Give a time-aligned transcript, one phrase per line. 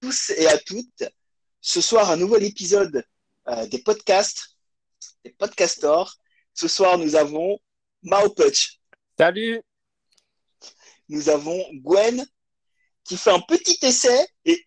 [0.00, 1.04] tous et à toutes.
[1.60, 3.04] Ce soir, un nouvel épisode
[3.48, 4.56] euh, des podcasts,
[5.24, 6.16] des podcastors.
[6.54, 7.58] Ce soir, nous avons
[8.02, 8.80] Mao Putch.
[9.16, 9.62] Salut.
[11.08, 12.26] Nous avons Gwen
[13.04, 14.66] qui fait un petit essai et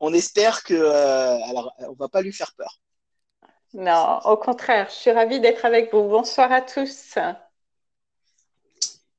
[0.00, 2.81] on espère que euh, alors on va pas lui faire peur.
[3.74, 6.02] Non, au contraire, je suis ravie d'être avec vous.
[6.02, 7.16] Bonsoir à tous.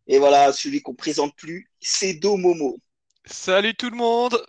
[0.05, 2.77] Et voilà, celui qu'on présente plus, c'est Do Momo.
[3.25, 4.45] Salut tout le monde.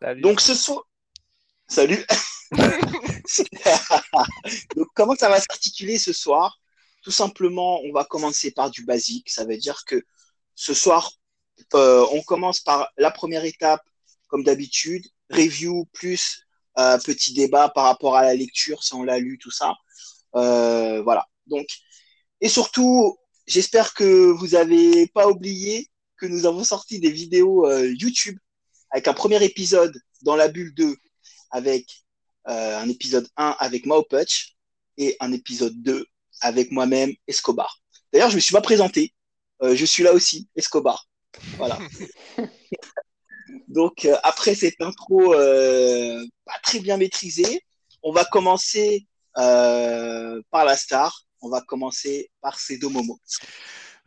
[0.00, 0.20] Salut.
[0.20, 0.82] Donc ce soir,
[1.68, 2.04] salut.
[4.74, 6.58] Donc comment ça va s'articuler ce soir?
[7.02, 9.30] Tout simplement, on va commencer par du basique.
[9.30, 10.02] Ça veut dire que
[10.56, 11.12] ce soir,
[11.74, 13.82] euh, on commence par la première étape,
[14.26, 16.46] comme d'habitude, review plus
[16.80, 19.74] euh, petit débat par rapport à la lecture, si on l'a lu, tout ça.
[20.36, 21.26] Euh, voilà.
[21.46, 21.66] Donc,
[22.40, 28.38] et surtout, j'espère que vous n'avez pas oublié que nous avons sorti des vidéos YouTube
[28.90, 30.96] avec un premier épisode dans la bulle 2
[31.50, 31.86] avec
[32.48, 34.56] euh, un épisode 1 avec Mao Putch
[34.96, 36.06] et un épisode 2
[36.40, 37.80] avec moi-même, Escobar.
[38.12, 39.14] D'ailleurs, je me suis pas présenté.
[39.62, 41.06] Euh, je suis là aussi, Escobar.
[41.56, 41.78] Voilà.
[43.70, 47.64] Donc, euh, après cette intro pas très bien maîtrisée,
[48.02, 51.24] on va commencer par la star.
[51.42, 53.18] On va commencer par ces deux moments.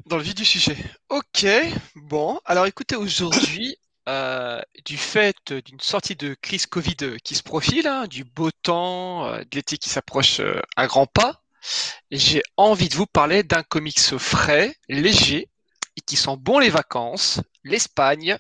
[0.06, 0.78] Dans le vif du sujet.
[1.10, 1.48] Ok,
[1.96, 2.40] bon.
[2.46, 3.78] Alors écoutez, aujourd'hui,
[4.10, 9.26] euh, du fait d'une sortie de crise Covid qui se profile, hein, du beau temps,
[9.28, 11.42] euh, de l'été qui s'approche euh, à grands pas,
[12.12, 15.50] j'ai envie de vous parler d'un comics frais, léger
[15.96, 17.40] et qui sent bon les vacances.
[17.64, 18.38] L'Espagne,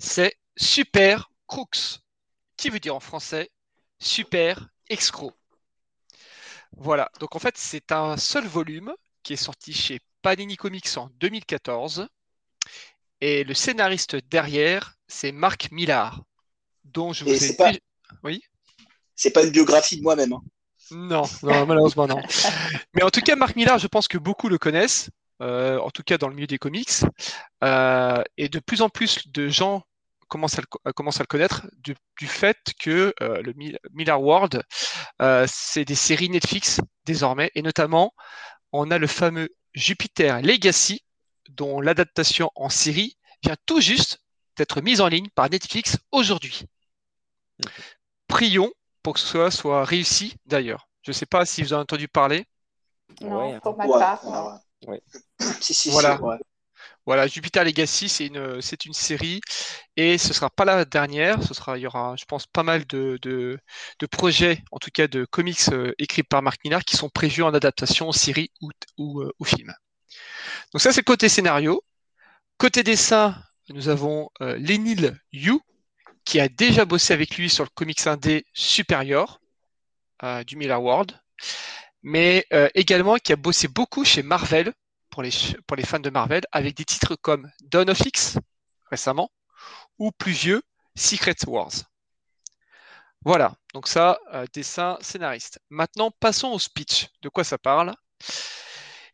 [0.00, 2.00] c'est Super Crooks,
[2.56, 3.50] qui veut dire en français
[4.00, 5.32] Super Excro.
[6.72, 8.92] Voilà, donc en fait c'est un seul volume
[9.22, 12.08] qui est sorti chez Panini Comics en 2014
[13.20, 16.22] et le scénariste derrière, c'est Marc Millard,
[16.84, 17.72] dont je vous ai pas...
[18.22, 18.42] Oui?
[19.14, 20.32] C'est pas une biographie de moi-même.
[20.32, 20.42] Hein.
[20.90, 22.22] Non, malheureusement non.
[22.94, 25.10] Mais en tout cas, Marc Millard, je pense que beaucoup le connaissent,
[25.42, 26.90] euh, en tout cas dans le milieu des comics.
[27.62, 29.84] Euh, et de plus en plus de gens
[30.32, 31.94] à le, commencent à le connaître du,
[32.26, 33.54] fait que euh, le
[33.92, 34.62] Millard World,
[35.46, 37.50] c'est des séries Netflix désormais.
[37.54, 38.12] Et notamment,
[38.72, 41.04] on a le fameux Jupiter Legacy,
[41.50, 44.20] dont l'adaptation en série vient tout juste
[44.56, 46.64] d'être mise en ligne par Netflix aujourd'hui.
[48.28, 48.70] Prions
[49.02, 50.88] pour que ce soit, réussi d'ailleurs.
[51.02, 52.46] Je ne sais pas si vous en avez entendu parler.
[53.22, 54.20] Non, pour ma part,
[55.90, 56.18] voilà.
[57.10, 58.60] Voilà, Jupiter Legacy, c'est une,
[58.92, 59.40] série
[59.96, 61.42] et ce ne sera pas la dernière.
[61.42, 63.58] Ce sera, il y aura, je pense, pas mal de,
[64.12, 67.52] projets, en tout cas de comics euh, écrits par Marc Millar qui sont prévus en
[67.52, 69.74] adaptation en série ou, ou, euh, ou film.
[70.72, 71.82] Donc ça, c'est côté scénario.
[72.58, 73.34] Côté dessin,
[73.70, 75.58] nous avons euh, Lenil Yu,
[76.24, 79.40] qui a déjà bossé avec lui sur le comics indé Superior
[80.22, 81.20] euh, du Miller World,
[82.04, 82.46] mais
[82.76, 84.72] également qui a bossé beaucoup chez Marvel,
[85.10, 85.30] pour les,
[85.84, 88.38] fans de Marvel, avec des titres comme Dawn of X,
[88.90, 89.30] récemment,
[89.98, 90.62] ou plus vieux,
[90.96, 91.72] Secret Wars.
[93.24, 94.18] Voilà, donc ça,
[94.52, 95.60] dessin scénariste.
[95.68, 97.08] Maintenant, passons au speech.
[97.22, 97.94] De quoi ça parle?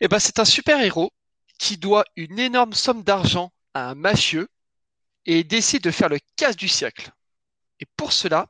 [0.00, 1.12] Eh ben, C'est un super-héros
[1.58, 4.48] qui doit une énorme somme d'argent à un mafieux
[5.24, 7.10] et décide de faire le casse du siècle.
[7.80, 8.48] Et pour cela,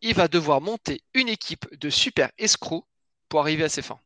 [0.00, 2.86] il va devoir monter une équipe de super escrocs
[3.28, 4.00] pour arriver à ses fins.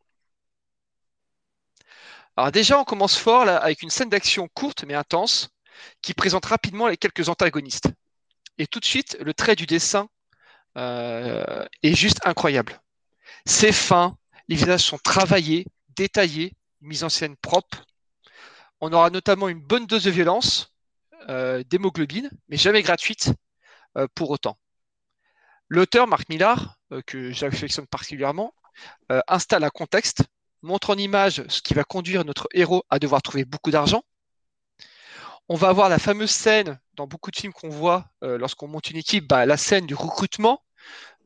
[2.38, 5.48] Alors déjà, on commence fort avec une scène d'action courte mais intense
[6.02, 7.88] qui présente rapidement les quelques antagonistes.
[8.58, 10.08] Et tout de suite, le trait du dessin
[10.76, 12.80] euh, est juste incroyable.
[13.44, 14.16] C'est fin,
[14.46, 15.66] les visages sont travaillés,
[15.96, 17.84] détaillés, mise en scène propre,
[18.80, 20.72] on aura notamment une bonne dose de violence,
[21.28, 23.32] euh, d'hémoglobine, mais jamais gratuite
[23.96, 24.56] euh, pour autant.
[25.66, 28.54] L'auteur, Marc Millard, que j'affectionne particulièrement,
[29.26, 30.22] installe un contexte,
[30.62, 34.02] montre en image ce qui va conduire notre héros à devoir trouver beaucoup d'argent.
[35.48, 38.98] On va avoir la fameuse scène dans beaucoup de films qu'on voit lorsqu'on monte une
[38.98, 40.62] équipe, bah, la scène du recrutement,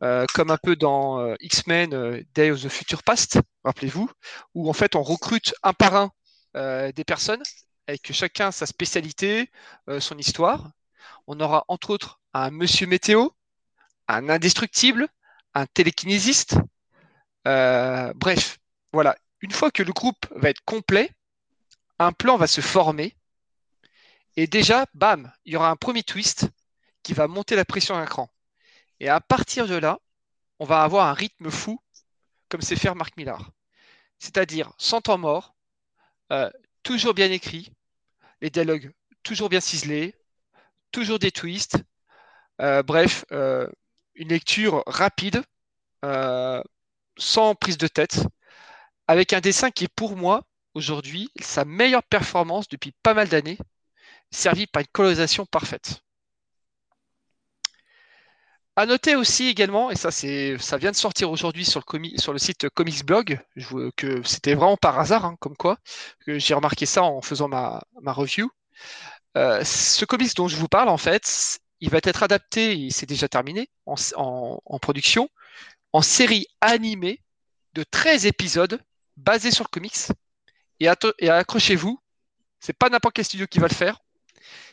[0.00, 4.08] comme un peu dans X-Men Day of the Future Past, rappelez-vous,
[4.54, 6.12] où en fait on recrute un par un
[6.56, 7.42] euh, des personnes
[7.86, 9.50] avec chacun sa spécialité,
[9.88, 10.70] euh, son histoire.
[11.26, 13.30] On aura entre autres un monsieur météo,
[14.08, 15.08] un indestructible,
[15.54, 16.56] un télékinésiste.
[17.48, 18.58] Euh, bref,
[18.92, 19.16] voilà.
[19.42, 21.12] Une fois que le groupe va être complet,
[21.98, 23.16] un plan va se former.
[24.36, 26.48] Et déjà, bam, il y aura un premier twist
[27.02, 28.30] qui va monter la pression d'un cran.
[29.00, 29.98] Et à partir de là,
[30.60, 31.80] on va avoir un rythme fou,
[32.48, 33.50] comme sait faire Marc Millard.
[34.20, 35.56] c'est-à-dire sans temps mort,
[36.32, 36.48] euh,
[36.84, 37.72] toujours bien écrit,
[38.40, 38.92] les dialogues
[39.24, 40.14] toujours bien ciselés,
[40.92, 41.78] toujours des twists.
[42.60, 43.68] Euh, bref, euh,
[44.14, 45.42] une lecture rapide,
[47.18, 48.24] sans prise de tête,
[49.08, 50.42] avec un dessin qui est pour moi
[50.74, 53.58] aujourd'hui sa meilleure performance depuis pas mal d'années,
[54.30, 56.02] servi par une colorisation parfaite.
[58.74, 63.04] À noter aussi également, et ça ça vient de sortir aujourd'hui sur le, site Comics
[63.04, 63.38] Blog,
[63.96, 65.76] que c'était vraiment par hasard, hein, comme quoi,
[66.24, 68.50] que j'ai remarqué ça en faisant ma, review.
[69.36, 73.04] Euh, ce comics dont je vous parle, en fait, il va être adapté, il s'est
[73.04, 75.28] déjà terminé, en, production,
[75.92, 77.20] en série animée
[77.74, 78.80] de 13 épisodes
[79.16, 80.08] basés sur le comics.
[80.80, 80.88] Et,
[81.18, 81.98] et accrochez-vous,
[82.60, 83.98] c'est pas n'importe quel studio qui va le faire,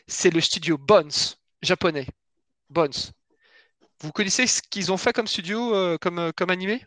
[0.06, 1.10] c'est le studio Bones,
[1.62, 2.06] japonais.
[2.68, 3.12] Bones.
[4.00, 6.84] Vous connaissez ce qu'ils ont fait comme studio, euh, comme, euh, comme animé?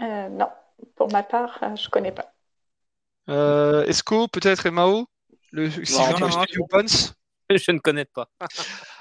[0.00, 0.48] Euh, Non,
[0.96, 2.32] pour ma part, je ne connais pas.
[3.86, 5.06] Esco, peut-être, et Mao
[5.50, 6.88] Le, studio Bones?
[7.50, 8.28] Je ne connais pas.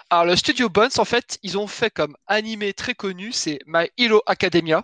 [0.09, 3.89] Alors, le studio Bones, en fait, ils ont fait comme animé très connu, c'est My
[3.97, 4.83] Hero Academia.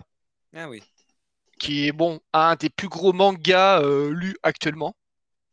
[0.56, 0.82] Ah oui.
[1.58, 4.94] Qui est, bon, un des plus gros mangas lus actuellement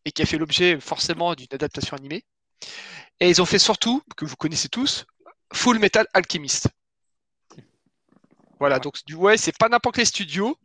[0.05, 2.23] et qui a fait l'objet forcément d'une adaptation animée.
[3.19, 5.05] Et ils ont fait surtout, que vous connaissez tous,
[5.53, 6.69] Full Metal Alchemist.
[8.59, 10.57] Voilà, donc ouais, c'est pas n'importe quel studio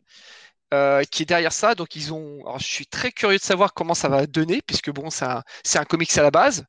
[0.73, 1.75] euh, qui est derrière ça.
[1.75, 2.41] Donc ils ont.
[2.43, 5.43] Alors, je suis très curieux de savoir comment ça va donner, puisque bon, c'est un,
[5.75, 6.65] un comics à la base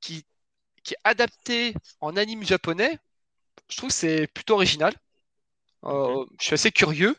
[0.00, 0.24] qui,
[0.84, 2.98] qui est adapté en anime japonais.
[3.68, 4.94] Je trouve que c'est plutôt original.
[5.84, 7.16] Euh, je suis assez curieux.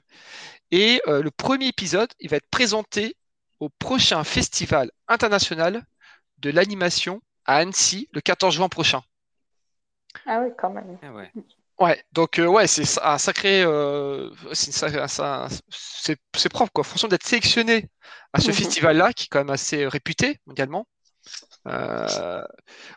[0.71, 3.15] Et euh, le premier épisode, il va être présenté
[3.59, 5.83] au prochain festival international
[6.39, 9.01] de l'animation à Annecy le 14 juin prochain.
[10.25, 10.97] Ah oui, quand même.
[11.01, 11.31] Ah ouais.
[11.79, 16.85] Ouais, donc euh, ouais, c'est un sacré, euh, c'est propre quoi.
[16.85, 17.89] Franchement, d'être sélectionné
[18.31, 18.53] à ce mhm.
[18.53, 20.87] festival-là, qui est quand même assez réputé mondialement.
[21.67, 22.43] Euh,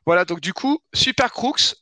[0.06, 1.74] voilà, donc du coup, Super Crooks,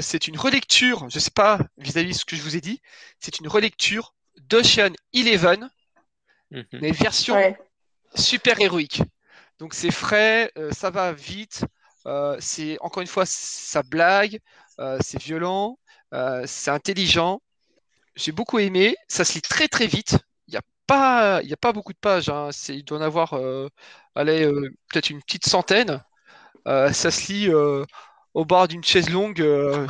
[0.00, 2.80] c'est une relecture, je sais pas vis-à-vis de ce que je vous ai dit,
[3.20, 4.13] c'est une relecture
[4.48, 5.70] d'Ocean Eleven,
[6.50, 6.64] mhm.
[6.80, 7.36] mais version
[8.14, 9.02] super héroïque.
[9.58, 11.64] Donc c'est frais, ça va vite,
[12.40, 14.38] c'est encore une fois, ça blague,
[15.00, 15.78] c'est violent.
[16.14, 17.40] Euh, c'est intelligent.
[18.16, 18.96] J'ai beaucoup aimé.
[19.08, 20.18] Ça se lit très très vite.
[20.48, 22.28] Il n'y a, pas, a pas beaucoup de pages.
[22.28, 22.50] Hein.
[22.68, 23.68] Il doit en avoir euh,
[24.18, 26.02] euh, peut-être une petite centaine.
[26.66, 27.52] ça se lit
[28.34, 29.42] au bord d'une chaise longue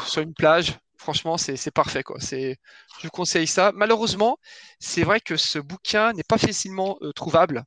[0.07, 0.79] sur une plage.
[1.05, 2.03] Franchement, c'est parfait.
[2.03, 2.17] Quoi.
[2.19, 2.57] Je
[3.03, 3.73] vous conseille ça.
[3.75, 4.39] Malheureusement,
[4.79, 7.65] c'est vrai que ce bouquin n'est pas facilement trouvable.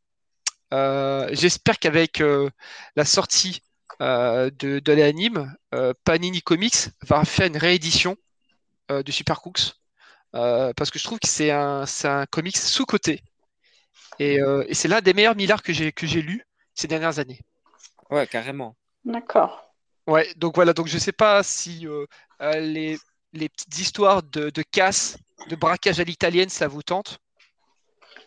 [0.72, 2.24] J'espère qu'avec
[2.96, 3.62] la sortie
[4.00, 4.50] de,
[4.80, 5.56] de l'anime,
[6.04, 8.18] Panini Comics va faire une réédition
[8.90, 9.74] euh, de Super Cooks
[10.34, 13.22] euh, parce que je trouve que c'est un, un comics sous-coté.
[14.18, 16.44] Et, euh, et c'est l'un des meilleurs milliards que j'ai que j'ai lu
[16.74, 17.42] ces dernières années.
[18.10, 18.76] Ouais, carrément.
[19.06, 19.76] D'accord.
[20.08, 21.86] Ouais, donc voilà, donc je sais pas si
[22.40, 22.98] les,
[23.34, 25.18] les, petites histoires de, de casse,
[25.50, 27.20] de braquage à l'italienne, ça vous tente?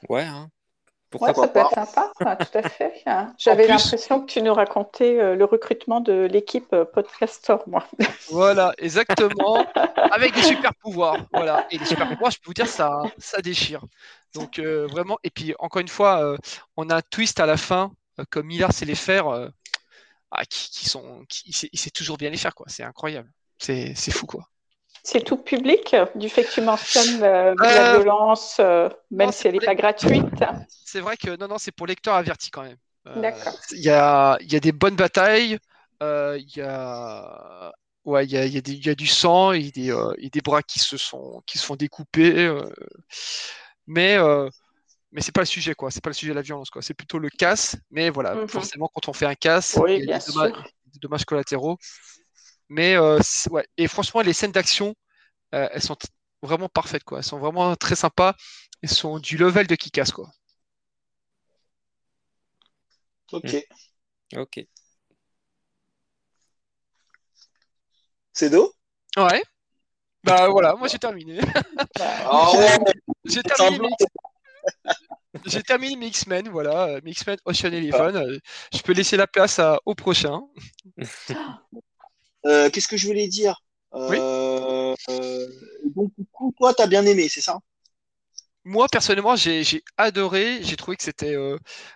[0.08, 0.50] Ouais, hein.
[1.10, 3.02] Pourquoi ça peut être sympa, tout à fait.
[3.04, 3.34] Hein.
[3.36, 7.84] J'avais l'impression que tu nous racontais euh, le recrutement de l'équipe euh, Podcaster, moi.
[8.30, 9.66] Voilà, exactement,
[10.12, 11.16] avec des super pouvoirs.
[11.32, 13.84] Voilà, et les super pouvoirs, je peux vous dire, ça, ça déchire.
[14.34, 16.36] Donc euh, vraiment, et puis encore une fois,
[16.76, 17.90] on a un twist à la fin,
[18.30, 19.26] comme Millard sait les faire,
[20.30, 22.66] ah, qui, sont, qui, il sait toujours bien les faire, quoi.
[22.68, 24.44] C'est incroyable, c'est fou, quoi.
[25.02, 29.46] C'est tout public, du fait que tu mentionnes euh, la euh, violence, euh, même si
[29.48, 30.44] elle n'est pas gratuite.
[30.84, 32.76] C'est vrai que non, non, c'est pour lecteurs avertis quand même.
[33.16, 33.54] D'accord.
[33.72, 35.58] Il y a, y a, des bonnes batailles,
[36.00, 37.72] il y a.
[38.04, 40.40] Ouais, il y a, y, a y a, du sang, il y, a des, des
[40.40, 42.50] bras qui se, sont, qui se font découper.
[43.86, 44.18] mais
[45.12, 45.90] mais c'est pas le sujet, quoi.
[45.90, 46.82] C'est pas le sujet de la violence, quoi.
[46.82, 47.76] C'est plutôt le casse.
[47.90, 48.48] Mais voilà, mhm.
[48.48, 51.78] forcément, quand on fait un casse, il y a des dommages collatéraux.
[52.70, 53.66] Mais ouais.
[53.76, 54.94] Et franchement, les scènes d'action,
[55.50, 55.96] elles sont
[56.42, 57.18] vraiment parfaites, quoi.
[57.18, 58.34] Elles sont vraiment très sympas.
[58.82, 60.30] Elles sont du level de Kikas, quoi.
[63.32, 63.54] Ok.
[64.32, 64.38] Hmm.
[64.40, 64.66] Ok.
[68.32, 68.72] C'est d'eau
[69.16, 69.42] Ouais.
[70.24, 71.40] Bah voilà, moi j'ai terminé.
[71.98, 72.52] Ah
[73.24, 73.88] j'ai terminé
[75.44, 78.40] J'ai terminé mes X-Men, voilà, mes X-Men Ocean Eleven.
[78.72, 80.40] Je peux laisser la place au prochain.
[82.46, 83.62] Euh, qu'est-ce que je voulais dire?
[83.94, 85.46] Euh, euh,
[85.94, 86.12] Donc,
[86.58, 87.58] toi, tu as bien aimé, c'est ça?
[88.62, 89.64] Moi personnellement j'ai
[89.96, 91.34] adoré j'ai trouvé que c'était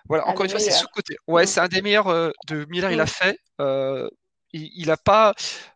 [0.09, 1.47] voilà encore une fois c'est sous côté ouais mm.
[1.47, 3.07] c'est un des meilleurs de Miller il a mm.
[3.07, 3.39] fait
[4.55, 5.35] il, il, a pas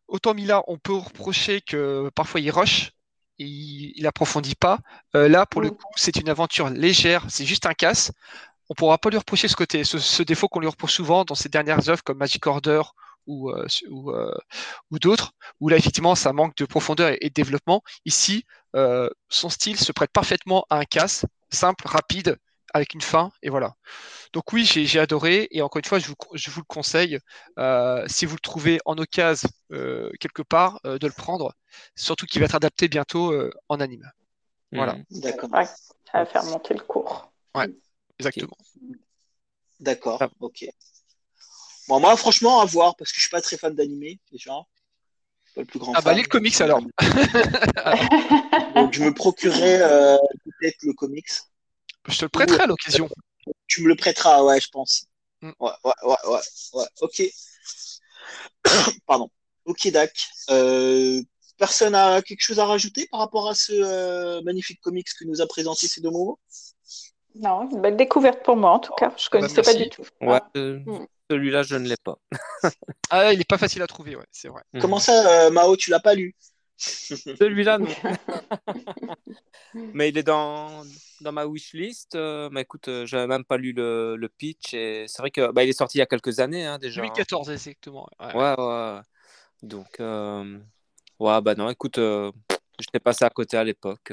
[0.08, 2.92] autant Miller on peut reprocher que parfois il rush
[3.38, 4.80] il n'approfondit pas.
[5.14, 5.76] Euh, là, pour le Mm.
[5.76, 8.12] coup, c'est une aventure légère, c'est juste un casse.
[8.68, 11.34] On pourra pas lui reprocher ce côté, ce, ce défaut qu'on lui reproche souvent dans
[11.34, 12.82] ses dernières œuvres comme Magic Order
[13.28, 14.34] ou, euh, ou, euh,
[14.90, 15.30] ou d'autres,
[15.60, 17.82] où là, effectivement, ça manque de profondeur et, et de développement.
[18.04, 18.44] Ici,
[18.74, 22.36] euh, son style se prête parfaitement à un casse, simple, rapide,
[22.74, 23.76] avec une fin, et voilà.
[24.32, 27.18] Donc oui, j'ai j'ai adoré, et encore une fois, je vous, je vous le conseille,
[27.58, 31.54] euh, si vous le trouvez en occasion euh, quelque part, euh, de le prendre,
[31.96, 34.10] surtout qu'il va être adapté bientôt euh, en anime.
[34.72, 34.94] Voilà.
[34.94, 35.04] Mhm.
[35.22, 35.50] D'accord.
[35.52, 37.32] Ouais, ça va faire monter le cours.
[38.18, 38.56] Exactement.
[39.80, 40.18] D'accord.
[40.20, 40.28] Ah.
[40.40, 40.66] Ok.
[41.88, 44.52] Bon, moi, franchement, à voir, parce que je suis pas très fan d'animé, déjà.
[45.54, 46.80] Pas le plus grand Ah bah lis le comics alors.
[48.74, 51.30] Donc, je me procurerai euh, peut-être le comics.
[52.06, 53.08] Je te le prêterai à l'occasion.
[53.66, 55.06] Tu me le prêteras, ouais, je pense.
[55.40, 55.52] Mm.
[55.60, 56.40] Ouais, ouais, ouais, ouais,
[56.74, 56.86] ouais.
[57.00, 57.22] Ok.
[59.06, 59.30] Pardon.
[59.64, 60.12] Ok, Dac.
[60.50, 61.22] Euh,
[61.56, 65.40] personne a quelque chose à rajouter par rapport à ce euh, magnifique comics que nous
[65.40, 66.38] a présenté ces deux mots?
[67.34, 69.12] Non, une belle découverte pour moi en tout cas.
[69.16, 69.84] Je ne connaissais pas merci.
[69.84, 70.02] du tout.
[70.20, 71.06] Ouais, Ah, euh, Mm.
[71.30, 72.18] Celui-là, je ne l'ai pas.
[73.10, 74.62] Ah, il est pas facile à trouver, ouais, c'est vrai.
[74.74, 74.82] Mhm.
[74.82, 76.34] Comment ça, euh, Mao, tu l'as pas lu?
[76.78, 77.88] Celui-là, non.
[79.74, 80.84] Mais il est dans,
[81.22, 82.14] dans ma wishlist.
[82.14, 84.74] Euh, mais écoute, euh, j'avais même pas lu le, le pitch.
[84.74, 87.00] Et c'est vrai que bah, il est sorti il y a quelques années hein, déjà.
[87.00, 87.04] hein.
[87.04, 88.08] 2014 exactement.
[88.20, 88.34] ouais.
[88.34, 89.00] Ouais, ouais.
[89.62, 90.58] Donc, euh,
[91.18, 92.30] ouais, bah non, écoute, euh,
[92.78, 94.12] j'étais passé à côté à l'époque.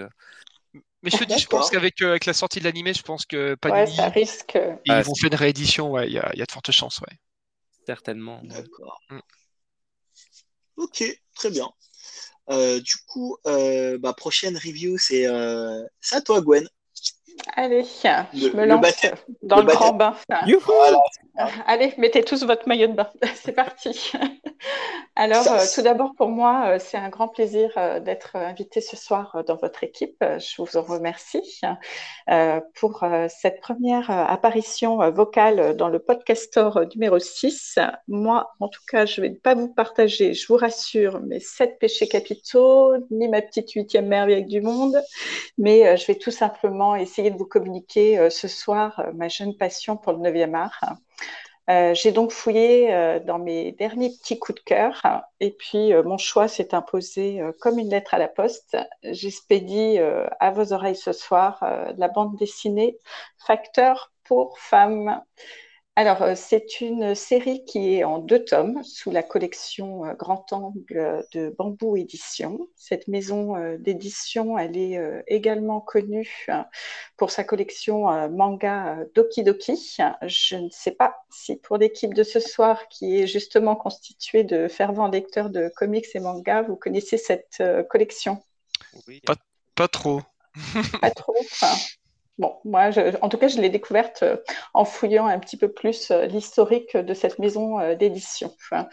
[1.06, 3.26] Mais je te dis, je pense qu'avec euh, avec la sortie de l'animé, je pense
[3.26, 4.58] que ouais, Panini, ça risque.
[4.86, 6.72] ils Ouais, vont faire une réédition, ouais, il y a, il y a de fortes
[6.72, 7.18] chances, ouais.
[7.88, 8.42] Certainement.
[8.42, 8.50] ouais.
[8.50, 9.00] D'accord.
[9.10, 9.20] Mm.
[10.78, 11.04] Ok,
[11.36, 11.70] très bien.
[12.52, 16.68] Euh, du coup, euh, bah, prochaine review, c'est euh, c'est à toi, Gwen.
[17.56, 17.84] Allez,
[18.34, 19.06] je Le- me le lance
[19.44, 20.16] dans Le le, grand bain.
[20.30, 20.46] Voilà.
[21.68, 23.10] Allez, mettez tous votre maillot de bain.
[23.36, 24.12] C'est parti.
[25.16, 28.82] Alors, Ça- euh, tout d'abord, pour moi, euh, c'est un grand plaisir euh, d'être invité
[28.82, 30.18] ce soir dans votre équipe.
[30.22, 31.62] Je vous en remercie
[32.80, 37.80] pour cette première apparition vocale dans le podcastor numéro 6.
[38.08, 41.80] Moi, en tout cas, je ne vais pas vous partager, je vous rassure, mes sept
[41.80, 45.02] péchés capitaux, ni ma petite huitième merveille du monde,
[45.58, 49.56] mais je vais tout simplement essayer de vous communiquer euh, ce soir euh, ma jeune
[49.58, 50.80] passion pour le 9e art.
[51.70, 55.02] Euh, j'ai donc fouillé dans mes derniers petits coups de cœur
[55.40, 58.78] et puis mon choix s'est imposé comme une lettre à la poste.
[59.02, 61.66] J'expédie à vos oreilles ce soir
[61.98, 63.00] la bande dessinée
[63.40, 65.20] Facteur pour femmes.
[65.98, 70.52] Alors, euh, c'est une série qui est en deux tomes sous la collection euh, Grand
[70.52, 72.68] Angle de Bambou Édition.
[72.76, 76.62] Cette maison euh, d'édition, elle est euh, également connue euh,
[77.16, 79.98] pour sa collection euh, manga euh, Doki Doki.
[80.24, 84.68] Je ne sais pas si pour l'équipe de ce soir, qui est justement constituée de
[84.68, 88.44] fervents lecteurs de comics et mangas, vous connaissez cette euh, collection?
[89.08, 89.22] Oui.
[89.76, 90.22] Pas trop.
[91.00, 91.36] Pas trop.
[91.40, 91.74] Enfin,
[92.42, 94.38] en tout cas, je l'ai découverte euh,
[94.74, 98.54] en fouillant un petit peu plus euh, l'historique de cette maison euh, d'édition.
[98.58, 98.88] Enfin,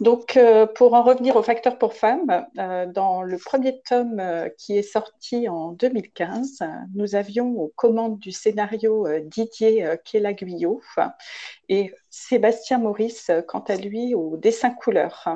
[0.00, 0.38] donc,
[0.74, 4.22] pour en revenir au facteur pour femmes, dans le premier tome
[4.58, 10.80] qui est sorti en 2015, euh, nous avions aux commandes du scénario Didier euh, Kélaguillot
[11.68, 15.28] et Sébastien Maurice, quant à lui, au dessin couleur.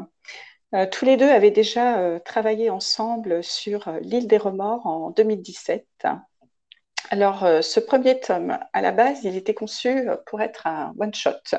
[0.74, 5.86] Euh, tous les deux avaient déjà travaillé ensemble sur L'île des remords en 2017.
[7.12, 10.94] Alors, euh, ce premier tome, à la base, il était conçu euh, pour être un
[11.00, 11.56] one-shot.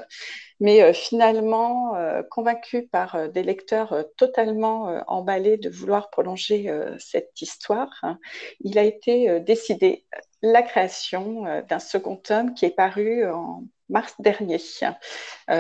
[0.62, 1.94] Mais euh, finalement,
[2.30, 8.20] convaincu par des lecteurs totalement emballés de vouloir prolonger cette histoire, hein,
[8.62, 10.06] il a été décidé
[10.44, 14.60] la création d'un second tome qui est paru en mars dernier.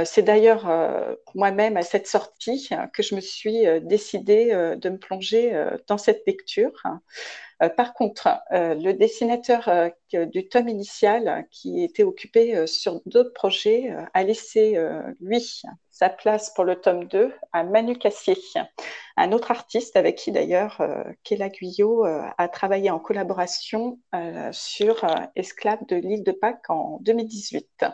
[0.05, 0.65] C'est d'ailleurs
[1.36, 5.53] moi-même à cette sortie euh, que je me suis décidée de me plonger
[5.88, 6.71] dans cette lecture.
[7.62, 9.89] Euh, par contre, euh, le dessinateur euh,
[10.25, 14.77] du tome initial, qui était occupé sur d'autres projets, a laissé,
[15.22, 18.36] lui, sa place pour le tome 2 à Manu Cassier,
[19.18, 20.82] un autre artiste avec qui d'ailleurs
[21.24, 24.00] Kéla Guyot a travaillé en collaboration
[24.51, 27.86] sur euh, Esclave de l'île de Pâques en 2018.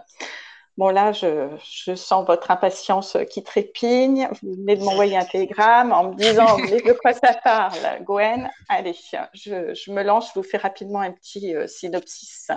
[0.78, 4.28] Bon, là, je, sens votre impatience qui trépigne.
[4.44, 8.50] Vous venez de m'envoyer un télégramme en me disant de quoi ça parle, Gwen?
[8.70, 8.96] Allez,
[9.34, 12.52] je, me lance, je vous fais rapidement un petit euh, synopsis.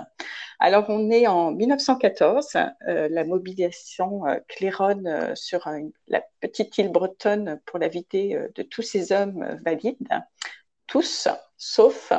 [0.59, 2.55] Alors, on est en 1914.
[2.87, 5.67] euh, la mobilisation euh, claironne euh, sur
[6.07, 10.07] la petite île bretonne pour la vie de tous ces hommes valides.
[10.91, 12.11] Tous, sauf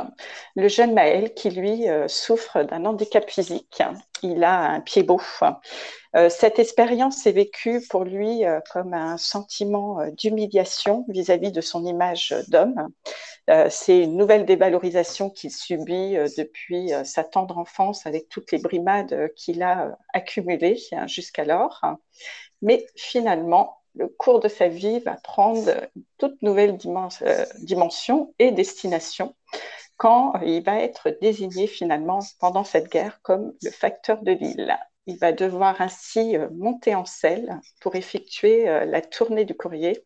[0.56, 3.82] le jeune Maël qui, lui, euh, souffre d'un handicap physique.
[4.22, 5.20] Il a un pied beau.
[6.16, 11.84] Euh, cette expérience est vécue pour lui euh, comme un sentiment d'humiliation vis-à-vis de son
[11.84, 12.88] image d'homme.
[13.68, 19.62] C'est une nouvelle dévalorisation qu'il subit depuis sa tendre enfance avec toutes les brimades qu'il
[19.62, 21.82] a accumulées hein, jusqu'alors.
[22.62, 25.70] Mais finalement, le cours de sa vie va prendre
[26.18, 26.78] toute nouvelle
[27.22, 29.34] euh, dimension et destination
[29.96, 34.76] quand il va être désigné finalement pendant cette guerre comme le facteur de l'île.
[35.06, 40.04] Il va devoir ainsi euh, monter en selle pour effectuer euh, la tournée du courrier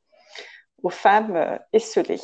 [0.83, 2.21] aux femmes esselées.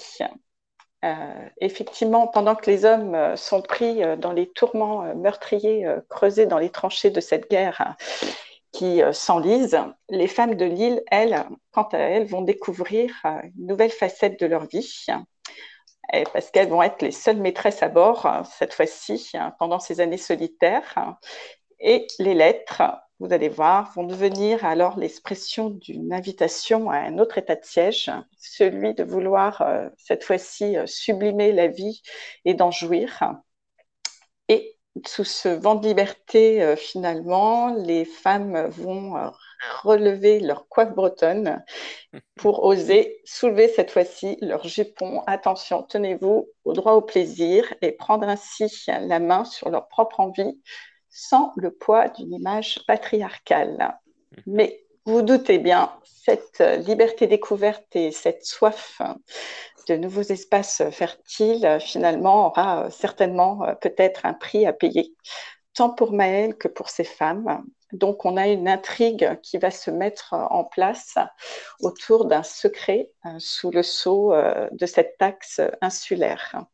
[1.61, 7.11] effectivement, pendant que les hommes sont pris dans les tourments meurtriers creusés dans les tranchées
[7.11, 7.97] de cette guerre,
[8.73, 13.67] qui euh, s'enlisent, les femmes de l'île, elles, quant à elles, vont découvrir euh, une
[13.67, 15.07] nouvelle facette de leur vie,
[16.33, 20.17] parce qu'elles vont être les seules maîtresses à bord, euh, cette fois-ci, pendant ces années
[20.17, 21.17] solitaires.
[21.81, 22.83] Et les lettres,
[23.19, 28.11] vous allez voir, vont devenir alors l'expression d'une invitation à un autre état de siège,
[28.39, 29.65] celui de vouloir,
[29.97, 32.03] cette fois-ci, sublimer la vie
[32.45, 33.23] et d'en jouir.
[35.07, 39.31] Sous ce vent de liberté, euh, finalement, les femmes vont euh,
[39.83, 41.65] relever leur coiffe bretonne
[42.37, 45.23] pour oser soulever cette fois-ci leur jupon.
[45.27, 50.61] Attention, tenez-vous au droit au plaisir et prendre ainsi la main sur leur propre envie
[51.09, 53.99] sans le poids d'une image patriarcale.
[54.47, 59.01] Mais vous doutez bien, cette liberté découverte et cette soif
[59.89, 65.15] de nouveaux espaces fertiles, finalement, aura certainement euh, peut-être un prix à payer,
[65.75, 67.65] tant pour Maëlle que pour ses femmes.
[67.93, 71.17] Donc, on a une intrigue qui va se mettre en place
[71.81, 76.65] autour d'un secret euh, sous le sceau euh, de cette taxe insulaire.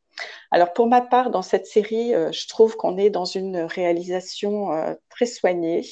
[0.50, 5.26] Alors, pour ma part, dans cette série, je trouve qu'on est dans une réalisation très
[5.26, 5.84] soignée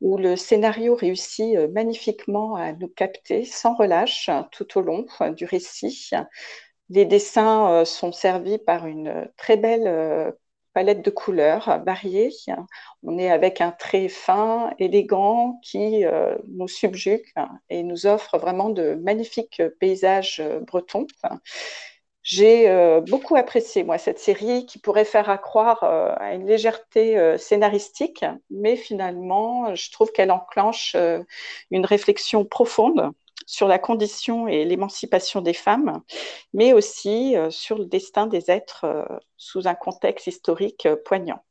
[0.00, 5.30] où le scénario réussit euh, magnifiquement à nous capter sans relâche tout au long euh,
[5.30, 6.10] du récit.
[6.88, 10.34] Les dessins euh, sont servis par une très belle
[10.72, 12.30] palette de couleurs variées.
[13.02, 16.04] On est avec un trait fin, élégant, qui
[16.48, 17.26] nous subjugue
[17.68, 21.08] et nous offre vraiment de magnifiques paysages bretons.
[22.22, 27.18] J'ai euh, beaucoup apprécié, moi, cette série qui pourrait faire accroire euh, à une légèreté
[27.18, 30.96] euh, scénaristique, mais finalement, je trouve qu'elle enclenche
[31.70, 33.10] une réflexion profonde
[33.46, 36.02] sur la condition et l'émancipation des femmes,
[36.52, 38.86] mais aussi sur le destin des êtres
[39.36, 41.42] sous un contexte historique poignant.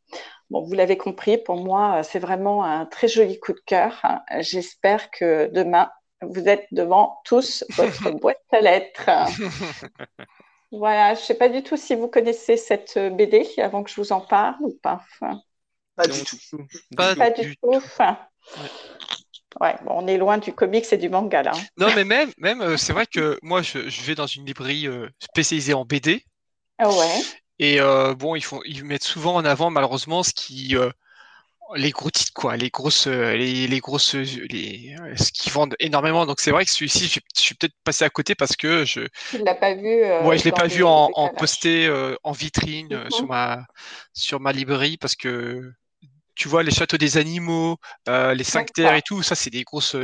[0.50, 4.02] Bon, vous l'avez compris, pour moi, c'est vraiment un très joli coup de cœur.
[4.40, 5.90] J'espère que demain,
[6.22, 9.10] vous êtes devant tous votre boîte à lettres.
[10.72, 13.90] Voilà, je ne sais pas du tout si vous connaissez cette euh, BD avant que
[13.90, 15.04] je vous en parle ou pas.
[15.96, 16.66] pas du tout.
[16.96, 17.82] Pas, du, tout.
[19.60, 19.76] Ouais.
[19.84, 21.54] bon, on est loin du comics et du manga là.
[21.56, 21.62] Hein.
[21.78, 25.10] Non, mais même, même euh, c'est vrai que moi, je, vais dans une librairie euh,
[25.20, 26.24] spécialisée en BD.
[26.78, 27.22] Ah ouais.
[27.58, 27.80] Et
[28.18, 30.78] bon, ils, font, ils mettent souvent en avant malheureusement ce qui
[31.76, 35.76] les gros titres quoi, les grosses, euh, les, les grosses, les, euh, ce qui vendent
[35.80, 36.26] énormément.
[36.26, 39.02] Donc c'est vrai que celui-ci, je, suis peut-être passé à côté parce que je.
[39.30, 40.04] Tu l'as pas vu.
[40.04, 41.90] Euh, ouais, je l'ai pas vu en, en posté
[42.24, 43.66] en vitrine sur ma
[44.14, 45.72] sur ma librairie parce que
[46.36, 47.78] tu vois les châteaux des animaux,
[48.08, 49.96] les cinq terres et tout, ça c'est des grosses.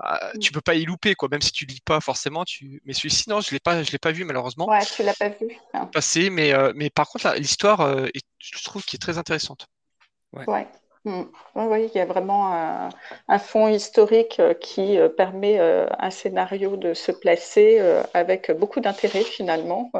[0.00, 2.44] Ah, tu peux pas y louper quoi, même si tu lis pas forcément.
[2.44, 2.82] Tu...
[2.84, 4.68] Mais celui-ci non, je l'ai pas, je l'ai pas vu malheureusement.
[4.68, 5.56] Ouais, tu l'as pas vu.
[5.92, 7.96] Passé, mais mais par contre l'histoire,
[8.38, 9.68] je trouve qui est très intéressante.
[10.46, 10.66] Ouais.
[11.04, 11.24] Mm.
[11.56, 12.54] Oui, il y a vraiment
[13.28, 17.78] un, fond historique euh, qui euh, permet euh, un scénario de se placer
[18.14, 19.90] avec beaucoup d'intérêt finalement.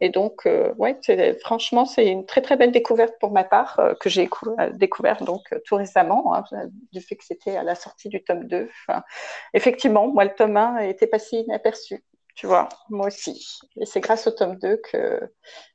[0.00, 0.98] Et donc, ouais,
[1.40, 4.28] franchement, c'est une très très belle découverte pour ma part que j'ai
[4.72, 6.44] découvert donc tout récemment, hein,
[6.92, 8.68] du fait que c'était à la sortie du tome 2.
[9.54, 12.04] effectivement, moi, le tome 1 était passé inaperçu.
[12.34, 13.60] Tu vois, moi aussi.
[13.80, 15.20] Et c'est grâce au tome 2 que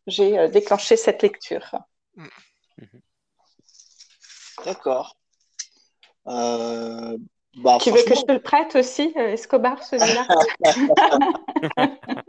[0.08, 1.76] j'ai déclenché cette lecture.
[2.16, 2.28] Mm.
[4.66, 5.16] D'accord.
[6.28, 7.18] Euh,
[7.58, 10.28] bah, tu veux que je te le prête aussi, euh, Escobar, celui-là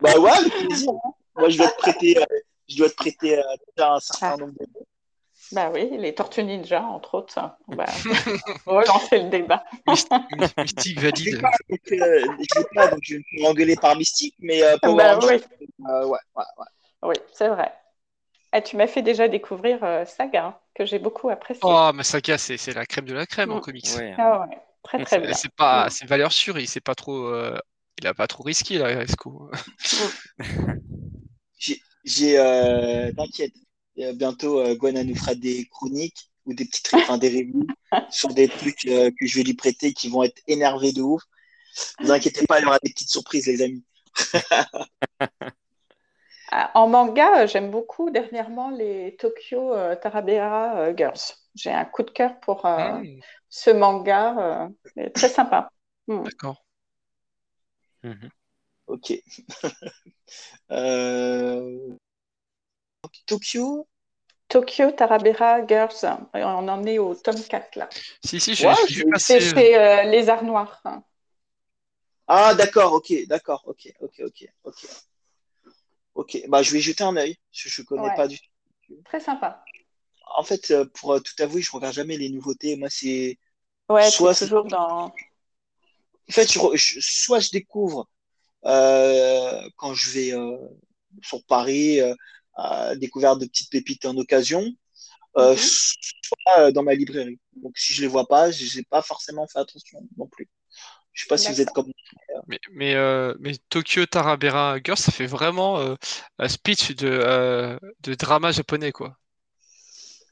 [0.00, 0.92] Bah ouais, avec plaisir.
[1.36, 2.24] Moi, je dois te prêter, euh,
[2.68, 3.42] je dois te prêter
[3.78, 4.36] un certain ah.
[4.36, 4.66] nombre de
[5.52, 7.38] bah oui, les Tortues Ninja, entre autres.
[7.68, 7.84] Bah,
[8.66, 9.62] on va lancer le débat.
[9.86, 11.42] Mystique valide.
[11.68, 15.18] Je ne sais pas, donc je vais me faire engueuler par Mystique, mais pour bah,
[15.18, 15.26] oui.
[15.26, 15.40] ouais,
[15.80, 16.66] ouais, ouais.
[17.02, 17.70] Oui, c'est vrai.
[18.56, 21.60] Ah, tu m'as fait déjà découvrir euh, Saga, hein, que j'ai beaucoup apprécié.
[21.64, 23.60] Oh, mais Saga, c'est la crème de la crème en mm.
[23.60, 23.88] comics.
[24.16, 24.56] Ah ouais.
[24.84, 25.34] Très très bien.
[25.34, 25.90] C'est pas, mm.
[25.90, 26.56] c'est valeur sûre.
[26.60, 27.58] Il s'est pas trop, euh,
[28.00, 29.50] il a pas trop risqué là, Esco.
[30.38, 30.74] Mm.
[32.04, 33.54] j'ai, euh, t'inquiète,
[34.14, 37.66] bientôt euh, Gwen nous fera des chroniques ou des petites, enfin des reviews
[38.10, 41.22] sur des trucs euh, que je vais lui prêter qui vont être énervés de ouf.
[41.98, 43.82] Ne vous inquiétez pas, il y aura des petites surprises, les amis.
[46.56, 51.18] Ah, en manga, j'aime beaucoup dernièrement les Tokyo Tarabera Girls.
[51.56, 53.02] J'ai un coup de cœur pour Hmm,
[53.48, 54.68] ce manga,
[55.14, 55.68] très sympa.
[56.06, 56.22] Hmm.
[56.24, 56.56] D'accord.
[58.02, 58.30] Mhm.
[58.86, 59.10] Ok.
[60.70, 61.96] Euh,
[63.26, 63.86] Tokyo?
[64.48, 67.88] Tokyo Tarabera Girls, on en est au tome 4 là.
[68.24, 69.04] Si, si, je-.
[69.18, 70.80] C'est chez euh, Les Arts Noirs.
[72.26, 74.86] Ah, d'accord, ok, d'accord, ok, ok, ok, ok.
[76.14, 77.36] Ok, bah je vais jeter un œil.
[77.52, 78.16] Je, je connais Ouais.
[78.16, 78.96] pas du tout.
[79.04, 79.64] Très sympa.
[80.36, 82.76] En fait, euh, pour euh, tout avouer, je regarde jamais les nouveautés.
[82.76, 83.38] Moi, c'est
[83.88, 85.12] Ouais, Soit toujours dans.
[86.28, 88.08] En fait, je soit je découvre
[88.66, 90.56] euh, quand je vais euh,
[91.22, 92.14] sur Paris, euh,
[92.56, 94.64] à découvert de petites pépites en occasion,
[95.38, 95.58] euh, Mhm.
[96.22, 97.40] soit dans ma librairie.
[97.56, 100.48] Donc, si je les vois pas, je n'ai pas forcément fait attention non plus.
[101.14, 101.90] Je sais pas si vous êtes comme
[102.46, 105.94] Mais, mais, euh, mais Tokyo Tarabera Girls, ça fait vraiment euh,
[106.38, 109.16] un speech de, euh, de drama japonais, quoi.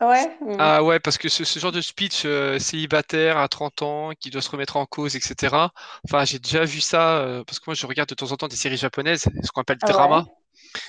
[0.01, 0.37] Ouais.
[0.59, 4.31] Ah ouais, parce que ce, ce genre de speech euh, célibataire à 30 ans, qui
[4.31, 5.73] doit se remettre en cause, etc.
[6.05, 8.49] Enfin, j'ai déjà vu ça, euh, parce que moi je regarde de temps en temps
[8.49, 9.93] des séries japonaises, ce qu'on appelle Ah ouais.
[9.93, 10.27] drama.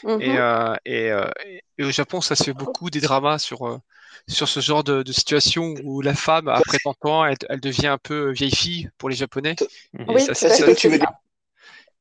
[0.03, 0.21] Mhm.
[0.21, 3.67] Et, euh, et, euh, et- et au Japon, ça se fait beaucoup des dramas sur,
[3.67, 3.79] euh,
[4.27, 7.87] sur ce genre de, de situation où la femme, après 30 ans, elle, elle devient
[7.87, 9.55] un peu vieille fille pour les Japonais.
[10.07, 11.13] Oui, ça, ça, tu veux ça.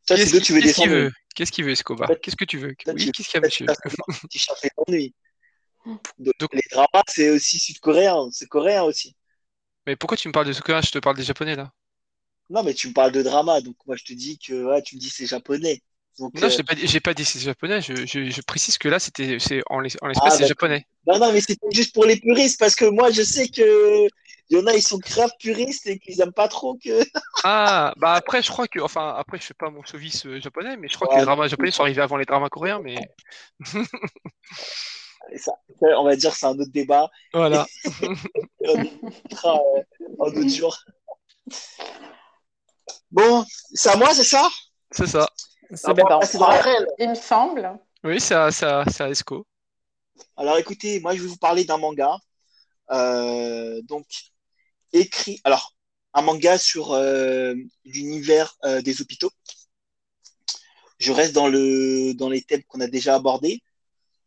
[0.07, 1.11] Qu'est-ce qu'il veut?
[1.35, 2.11] Qu'est-ce qu'il veut, Escobar?
[2.23, 2.75] Qu'est-ce que tu veux?
[2.87, 3.67] Oui, qu'est-ce qu'il y a, monsieur?
[3.67, 3.75] toi,
[4.31, 5.13] tu cherches les.
[6.19, 9.17] Donc, les dramas, c'est aussi sud-coréen, c'est coréen aussi.
[9.87, 11.73] Mais pourquoi tu me parles de ce que je te parle des Japonais là?
[12.51, 14.97] Non, mais tu me parles de drama, donc moi je te dis que ouais, tu
[14.97, 15.81] me dis c'est japonais.
[16.19, 17.81] Non, euh, j'ai pas, dit- j'ai pas dit c'est japonais.
[17.81, 20.87] Je, je, je précise que là, c'était, c'est en en l'espèce, Ah, c'est japonais.
[21.07, 24.07] Non, non, mais c'était juste pour les puristes, parce que moi, je sais que
[24.51, 27.01] il y en a, ils sont grave puristes et qu'ils aiment pas trop que.
[27.45, 30.77] Ah, bah après, je crois que, enfin, après, je fais pas mon chauvisme euh, japonais,
[30.77, 32.97] mais je crois que les dramas japonais sont arrivés avant les dramas coréens, mais
[35.37, 35.53] Ça,
[35.97, 37.11] on va dire, c'est un autre débat.
[37.33, 37.67] voilà.
[38.61, 39.83] Discutera euh,
[40.21, 40.77] un autre jour.
[43.11, 43.45] Bon,
[43.75, 44.49] c'est à moi, c'est ça?
[44.91, 45.29] C'est ça.
[45.75, 46.05] C'est bien.
[46.99, 47.79] Il me semble.
[48.05, 49.47] Oui, c'est à, c'est à, c'est à Esco.
[50.37, 52.17] Alors écoutez, moi, je vais vous parler d'un manga.
[52.91, 54.07] Euh, donc,
[54.93, 55.41] écrit.
[55.45, 55.75] Alors,
[56.15, 57.55] un manga sur euh,
[57.85, 59.31] l'univers euh, des hôpitaux.
[60.99, 63.63] Je reste dans, le, dans les thèmes qu'on a déjà abordés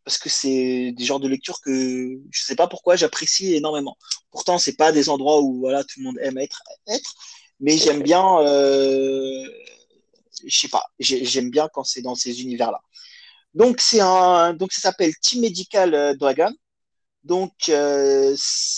[0.04, 3.96] parce que c'est des genres de lectures que je sais pas pourquoi j'apprécie énormément.
[4.30, 7.14] Pourtant, c'est pas des endroits où voilà tout le monde aime être, être
[7.60, 9.48] mais j'aime bien, euh,
[10.44, 12.80] je sais pas, j'ai- j'aime bien quand c'est dans ces univers-là.
[13.54, 16.50] Donc c'est un, donc ça s'appelle Team Medical euh, Dragon.
[17.24, 18.36] Donc euh,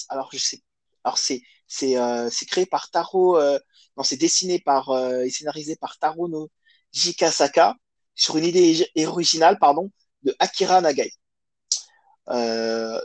[0.09, 0.62] alors je sais,
[1.05, 3.59] alors c'est c'est euh, c'est créé par Taro, euh,
[3.97, 4.90] non c'est dessiné par
[5.25, 6.51] et scénarisé par Taro no
[6.92, 7.77] Jikasaka
[8.14, 9.90] sur une idée originale pardon
[10.25, 11.12] de Akira Nagai.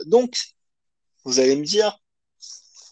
[0.06, 0.36] Donc,
[1.24, 1.98] vous allez me dire,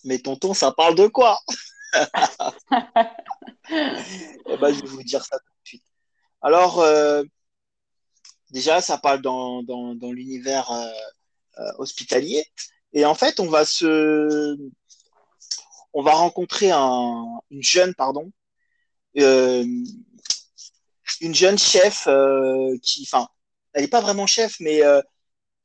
[0.05, 1.39] mais tonton, ça parle de quoi?
[3.73, 5.85] Eh ben, je vais vous dire ça tout de suite.
[6.43, 7.23] Alors, euh,
[8.51, 9.63] déjà, ça parle dans,
[10.13, 10.91] l'univers euh,
[11.59, 12.45] euh, hospitalier.
[12.93, 14.57] Et en fait, on va se,
[15.95, 18.31] on va rencontrer un, une jeune, pardon,
[19.15, 19.95] une
[21.21, 22.09] jeune chef
[22.83, 23.29] qui, enfin,
[23.73, 24.77] elle n'est pas vraiment chef, mais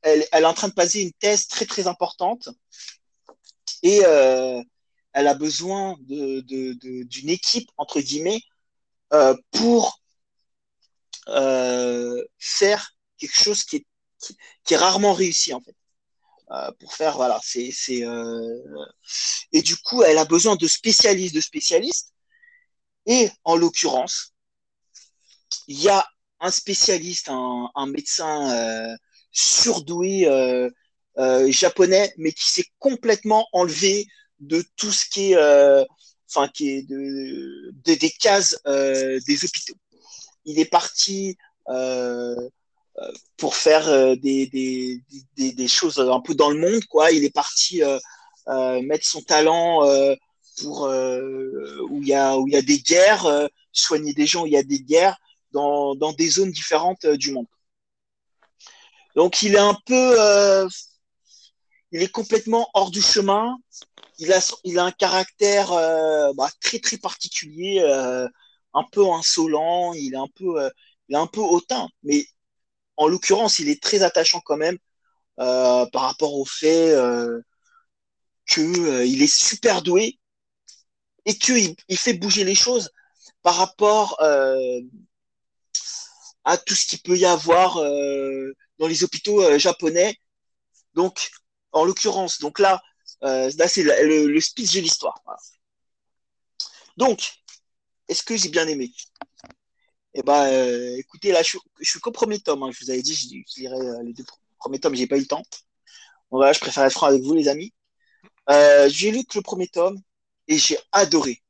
[0.02, 2.48] elle, elle, est en train de passer une thèse très très importante
[3.82, 4.02] et
[5.12, 8.40] elle a besoin d'une équipe entre guillemets
[9.12, 10.00] euh, pour
[11.28, 15.74] euh, faire quelque chose qui est, rarement réussi en fait.
[16.50, 17.40] Euh, pour faire voilà,
[19.52, 22.14] et du coup elle a besoin de spécialistes de spécialistes
[23.04, 24.32] et en l'occurrence
[25.66, 26.06] il y a
[26.40, 28.96] un spécialiste, un, médecin
[29.32, 30.26] surdoué
[31.48, 34.06] japonais, mais qui s'est complètement enlevé
[34.40, 35.84] de tout ce qui est, euh,
[36.28, 39.76] enfin, qui est de, de, des cases euh, des hôpitaux.
[40.44, 41.36] Il est parti
[41.68, 42.48] euh,
[43.36, 45.02] pour faire des, des,
[45.36, 47.12] des, choses un peu dans le monde, quoi.
[47.12, 47.80] Il est parti
[48.82, 49.82] mettre son talent
[50.60, 54.46] pour où il y a où il y a des guerres, soigner des gens où
[54.46, 55.16] il y a des guerres
[55.52, 57.46] dans, dans des zones différentes du monde.
[59.14, 60.16] Donc il est un peu,
[61.92, 63.56] il est complètement hors du chemin.
[64.18, 68.28] Il a, il un caractère euh, bah, très très particulier, euh,
[68.74, 69.92] un peu insolent.
[69.94, 70.70] Il est un peu,
[71.08, 71.88] il est un peu hautain.
[72.02, 72.26] Mais
[72.96, 74.78] en l'occurrence, il est très attachant quand même
[75.40, 77.40] euh, par rapport au fait euh,
[78.46, 80.18] qu'il est super doué
[81.26, 82.90] et qu'il il fait bouger les choses
[83.42, 84.20] par rapport
[86.44, 87.76] à tout ce qu'il peut y avoir
[88.78, 90.16] dans les hôpitaux japonais.
[90.94, 91.30] Donc,
[91.72, 92.80] en l'occurrence, donc là,
[93.22, 95.20] là c'est le, le, speech de l'histoire.
[96.96, 97.32] Donc,
[98.08, 98.92] est-ce que j'ai bien aimé?
[100.14, 102.62] Eh ben, euh, écoutez, là, je, je suis qu'au premier tome.
[102.64, 102.70] Hein.
[102.72, 104.24] Je vous avais dit, je, je euh, les deux
[104.58, 105.44] premiers tomes, j'ai pas eu le temps.
[106.30, 107.72] Bon, voilà, je préfère être franc avec vous, les amis.
[108.50, 110.00] Euh, j'ai lu que le premier tome
[110.48, 111.42] et j'ai adoré.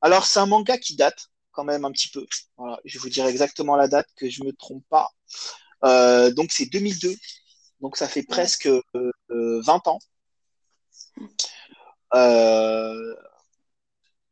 [0.00, 2.26] Alors, c'est un manga qui date quand même un petit peu.
[2.56, 5.10] Voilà, je vous dirai exactement la date, que je me trompe pas.
[6.30, 7.14] donc, c'est 2002.
[7.80, 8.68] Donc, ça fait presque
[9.28, 9.98] 20 ans.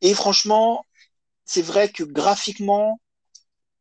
[0.01, 0.85] et franchement,
[1.45, 3.01] c'est vrai que graphiquement,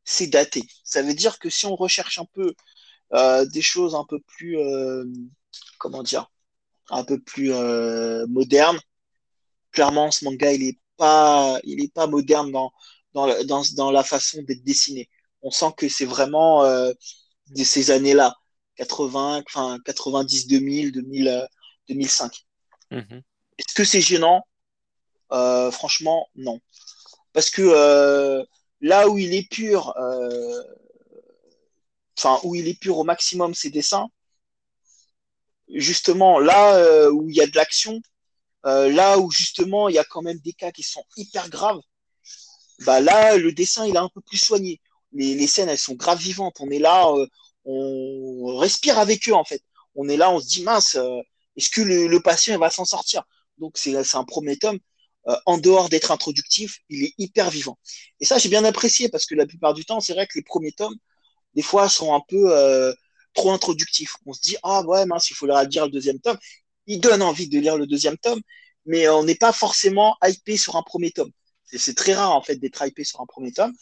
[0.06, 0.64] c'est daté.
[0.84, 2.54] Ça veut dire que si on recherche un peu
[3.14, 5.06] euh, des choses un peu plus, euh,
[5.80, 6.32] comment dire,
[6.90, 8.80] un peu plus euh, modernes,
[9.72, 12.72] clairement, ce manga, il n'est pas, il est pas moderne dans,
[13.14, 15.10] dans, dans, dans la façon d'être dessiné.
[15.42, 18.36] On sent que c'est vraiment de ces années-là,
[18.78, 21.48] 80, enfin 90, 2000, 2000
[21.90, 22.46] 2005.
[23.58, 24.46] Est-ce que c'est gênant?
[25.30, 26.60] Franchement, non.
[27.38, 28.44] Parce que euh,
[28.82, 30.63] là où il est pur, euh,
[32.18, 34.08] enfin, où il est pur au maximum ses dessins,
[35.70, 38.02] justement, là euh, où il y a de l'action,
[38.63, 41.80] là où justement il y a quand même des cas qui sont hyper graves,
[42.80, 44.82] bah là, le dessin, il est un peu plus soigné.
[45.13, 46.58] Les, les scènes, elles sont graves vivantes.
[46.60, 47.13] On est là,
[47.68, 49.62] on respire avec eux, en fait.
[49.96, 50.98] On est là, on se dit, mince,
[51.58, 53.24] est-ce que le, patient va s'en sortir?
[53.58, 54.80] Donc, c'est un premier tome.
[55.28, 57.78] Euh, en dehors d'être introductif, il est hyper vivant.
[58.22, 60.44] Et ça, j'ai bien apprécié parce que la plupart du temps, c'est vrai que les
[60.44, 60.96] premiers tomes,
[61.54, 62.94] des fois, sont un peu euh,
[63.34, 64.16] trop introductifs.
[64.26, 66.38] On se dit, ah ouais, mince, il faudra lire le deuxième tome.
[66.86, 68.40] Il donne envie de lire le deuxième tome,
[68.86, 71.32] mais on n'est pas forcément hypé sur un premier tome.
[71.66, 73.74] C'est très rare, en fait, d'être hypé sur un premier tome.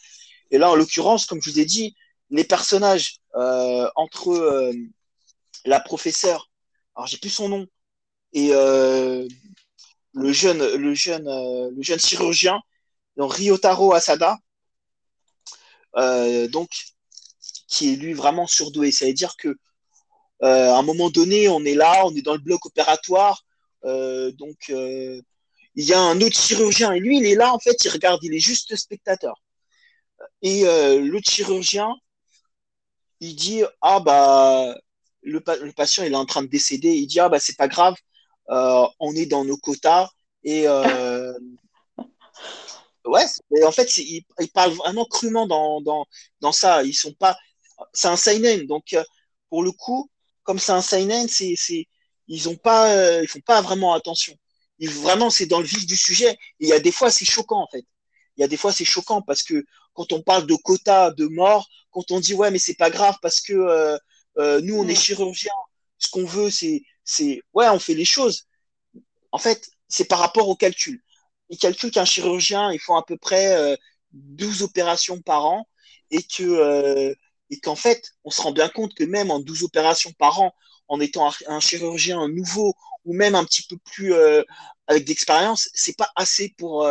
[0.50, 1.94] Et là, en l'occurrence, comme je vous ai dit,
[2.30, 4.72] les personnages euh, entre
[5.64, 6.50] la professeure,
[6.94, 7.66] alors j'ai plus son nom,
[8.32, 8.52] et
[10.16, 12.58] le jeune, le jeune, euh, le jeune chirurgien,
[13.16, 14.38] donc Ryotaro Asada,
[15.96, 16.70] euh, donc
[17.68, 18.90] qui est lui vraiment surdoué.
[18.90, 19.48] Ça veut dire que
[20.42, 23.44] euh, à un moment donné, on est là, on est dans le bloc opératoire,
[23.84, 27.90] donc il y a un autre chirurgien et lui, il est là en fait, il
[27.90, 29.40] regarde, il est juste spectateur.
[30.42, 30.64] Et
[30.98, 31.94] l'autre chirurgien,
[33.20, 34.74] il dit ah bah
[35.22, 37.68] le, le, patient il est en train de décéder, il dit ah bah c'est pas
[37.68, 37.94] grave,
[38.50, 40.08] euh, on est dans nos quotas
[40.44, 41.32] et euh,
[43.04, 43.24] ouais,
[43.64, 44.24] en fait, ils,
[44.54, 46.06] parlent vraiment crûment dans, dans,
[46.40, 46.82] dans, ça.
[46.84, 47.36] Ils sont pas,
[47.92, 49.02] c'est un seinen, donc euh,
[49.50, 50.10] pour le coup,
[50.44, 51.86] comme c'est un seinen, c'est, c'est,
[52.28, 54.34] ils ont pas, ils font pas vraiment attention.
[54.78, 56.30] Ils, vraiment, c'est dans le vif du sujet.
[56.32, 57.84] Et il y a des fois, c'est choquant en fait.
[58.36, 61.26] Il y a des fois, c'est choquant parce que quand on parle de quotas de
[61.26, 63.98] mort, quand on dit ouais, mais c'est pas grave parce que
[64.60, 65.52] nous, on est chirurgiens,
[65.98, 68.46] ce qu'on veut, c'est c'est ouais, on fait les choses.
[69.32, 71.02] En fait, c'est par rapport au calcul.
[71.48, 73.78] Ils calculent qu'un chirurgien, il faut à peu près
[74.12, 75.66] 12 euh, opérations par an
[76.10, 77.14] et que euh,
[77.50, 80.52] et qu'en fait, on se rend bien compte que même en 12 opérations par an,
[80.88, 84.42] en étant un chirurgien nouveau ou même un petit peu plus euh,
[84.88, 86.88] avec d'expérience, c'est pas assez pour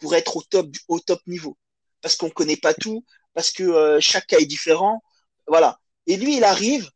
[0.00, 1.56] pour être au top au top niveau
[2.02, 5.02] parce qu'on connaît pas tout, parce que chaque cas est différent,
[5.46, 5.78] voilà.
[6.06, 6.90] Et lui, il arrive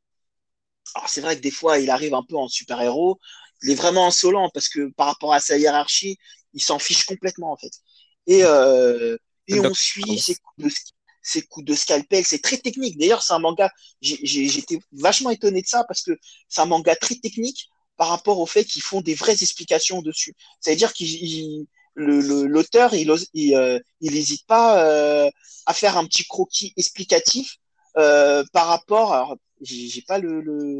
[0.94, 3.18] alors c'est vrai que des fois, il arrive un peu en super-héros.
[3.62, 6.18] Il est vraiment insolent parce que par rapport à sa hiérarchie,
[6.52, 7.72] il s'en fiche complètement en fait.
[8.26, 9.16] Et, euh,
[9.48, 10.70] et on suit ses coups, de,
[11.22, 12.24] ses coups de scalpel.
[12.24, 12.98] C'est très technique.
[12.98, 13.70] D'ailleurs, c'est un manga.
[14.00, 16.12] J'étais vachement étonné de ça parce que
[16.48, 20.34] c'est un manga très technique par rapport au fait qu'ils font des vraies explications dessus.
[20.60, 20.76] Ça veut
[21.96, 23.10] dire qu'il l'auteur, il,
[23.54, 25.30] euh, il n'hésite pas euh,
[25.66, 27.56] à faire un petit croquis explicatif
[27.96, 29.12] euh, par rapport.
[29.14, 30.78] Alors, j'ai pas le, le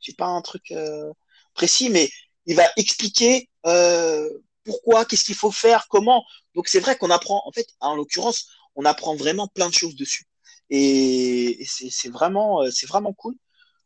[0.00, 1.12] j'ai pas un truc euh,
[1.54, 2.10] précis, mais
[2.46, 4.28] il va expliquer euh,
[4.64, 6.24] pourquoi, qu'est-ce qu'il faut faire, comment.
[6.54, 9.96] Donc c'est vrai qu'on apprend, en fait, en l'occurrence, on apprend vraiment plein de choses
[9.96, 10.24] dessus.
[10.70, 13.34] Et, et c'est vraiment, euh, c'est vraiment cool.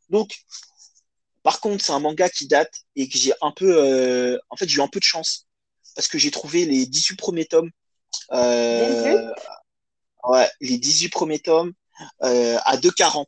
[0.09, 0.35] Donc,
[1.43, 4.67] par contre, c'est un manga qui date et que j'ai un peu, euh, en fait,
[4.67, 5.47] j'ai eu un peu de chance
[5.99, 7.71] parce que j'ai trouvé les 18 premiers tomes.
[8.31, 9.33] Euh,
[10.23, 11.73] ouais, les 18 premiers tomes
[12.23, 13.25] euh, à 2,40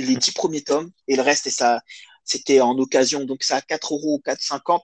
[0.00, 1.80] les 10 premiers tomes et le reste, et ça,
[2.24, 4.82] c'était en occasion, donc ça à 4 euros ou 4,50.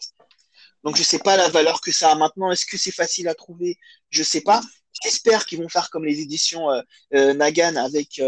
[0.83, 2.51] Donc je sais pas la valeur que ça a maintenant.
[2.51, 3.79] Est-ce que c'est facile à trouver?
[4.09, 4.63] Je sais pas.
[5.05, 8.19] J'espère qu'ils vont faire comme les éditions euh, Nagan avec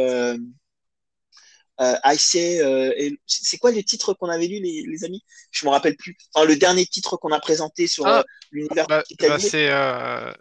[1.81, 5.25] euh, I say, euh, c'est quoi les titres qu'on avait lus, les, les amis?
[5.51, 6.17] Je me rappelle plus.
[6.35, 10.33] Enfin, le dernier titre qu'on a présenté sur Ah, euh, l'univers Bah, bah, c'est euh,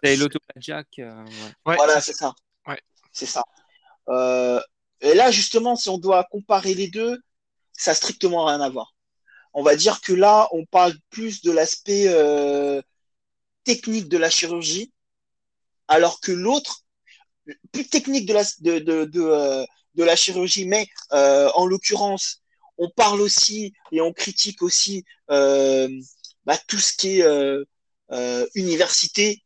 [0.56, 0.86] Jack.
[0.98, 1.30] euh, ouais.
[1.66, 2.34] ouais, voilà, c'est c'est ça.
[2.66, 2.80] Ouais.
[3.12, 3.42] C'est ça.
[4.08, 4.60] Euh,
[5.00, 7.20] et là, justement, si on doit comparer les deux,
[7.72, 8.94] ça n'a strictement rien à voir.
[9.54, 12.82] On va dire que là, on parle plus de l'aspect euh,
[13.64, 14.92] technique de la chirurgie,
[15.86, 16.84] alors que l'autre,
[17.72, 19.64] plus technique de la, de, de, de, euh,
[19.98, 22.40] de la chirurgie, mais euh, en l'occurrence,
[22.78, 25.88] on parle aussi et on critique aussi euh,
[26.46, 29.42] bah, tout ce qui est euh, université,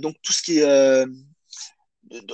[0.00, 1.06] donc tout ce qui est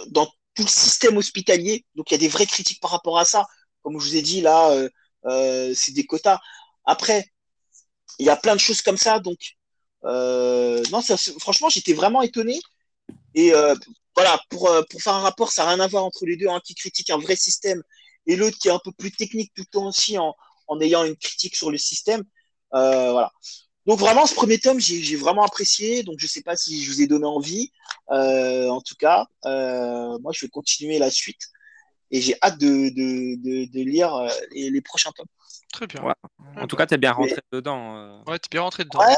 [0.08, 1.84] dans tout le système hospitalier.
[1.94, 3.46] Donc il y a des vraies critiques par rapport à ça.
[3.82, 4.74] Comme je vous ai dit, là,
[5.74, 6.40] c'est des quotas.
[6.84, 7.26] Après,
[8.18, 9.20] il y a plein de choses comme ça.
[9.20, 9.38] Donc,
[10.02, 11.02] non,
[11.38, 12.58] franchement, j'étais vraiment étonné.
[13.34, 13.74] Et euh,
[14.16, 16.48] voilà, pour, euh, pour faire un rapport, ça n'a rien à voir entre les deux.
[16.48, 17.82] Un qui critique un vrai système
[18.26, 20.34] et l'autre qui est un peu plus technique tout aussi en,
[20.66, 22.22] en ayant une critique sur le système.
[22.74, 23.30] Euh, voilà.
[23.86, 26.02] Donc vraiment, ce premier tome, j'ai vraiment apprécié.
[26.02, 27.70] Donc je sais pas si je vous ai donné envie.
[28.10, 31.40] Euh, en tout cas, euh, moi, je vais continuer la suite.
[32.10, 34.12] Et j'ai hâte de, de, de, de lire
[34.52, 35.26] les, les prochains tomes.
[35.72, 36.02] très bien.
[36.02, 36.14] Ouais.
[36.56, 38.22] En tout cas, t'es bien rentré dedans.
[38.26, 39.00] Ouais, t'es bien rentré dedans.
[39.00, 39.14] Ouais.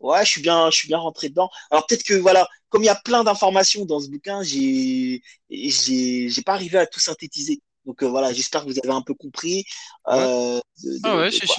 [0.00, 1.50] Ouais, je suis bien, je suis bien rentré dedans.
[1.70, 6.28] Alors peut-être que voilà, comme il y a plein d'informations dans ce bouquin, j'ai, j'ai,
[6.28, 7.60] j'ai pas arrivé à tout synthétiser.
[7.86, 9.64] Donc euh, voilà, j'espère que vous avez un peu compris.
[10.08, 11.56] euh, de- de- Ah ouais, de quoi.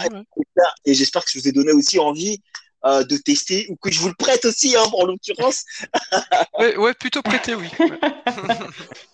[0.85, 2.41] Et j'espère que je vous ai donné aussi envie
[2.85, 5.63] euh, de tester ou que je vous le prête aussi, hein, en l'occurrence.
[6.59, 7.67] Ouais, ouais, plutôt prêté, oui.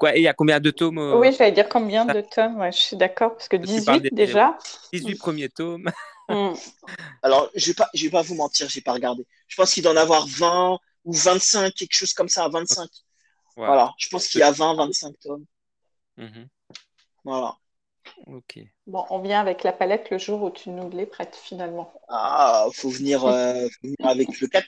[0.00, 2.22] Et quoi Et il y a combien de tomes euh, Oui, j'allais dire combien de
[2.22, 4.56] tomes, ouais, je suis d'accord, parce que Tu parles 18 des- déjà.
[4.94, 5.90] 18 premiers tomes.
[6.28, 6.52] Hmm.
[7.22, 9.26] Alors, je vais pas, je vais pas vous mentir, j'ai pas regardé.
[9.46, 12.84] Je pense qu'il doit en avoir 20 ou 25, quelque chose comme ça, 25.
[13.56, 13.66] Ouais.
[13.66, 15.44] Voilà, je pense qu'il y a 20, 25 tomes.
[16.16, 16.48] Mhm.
[17.24, 17.56] Voilà.
[18.26, 18.58] Ok.
[18.86, 21.92] Bon, on vient avec la palette le jour où tu nous les prêtes finalement.
[22.08, 24.66] Ah, faut venir, euh, faut venir avec le 4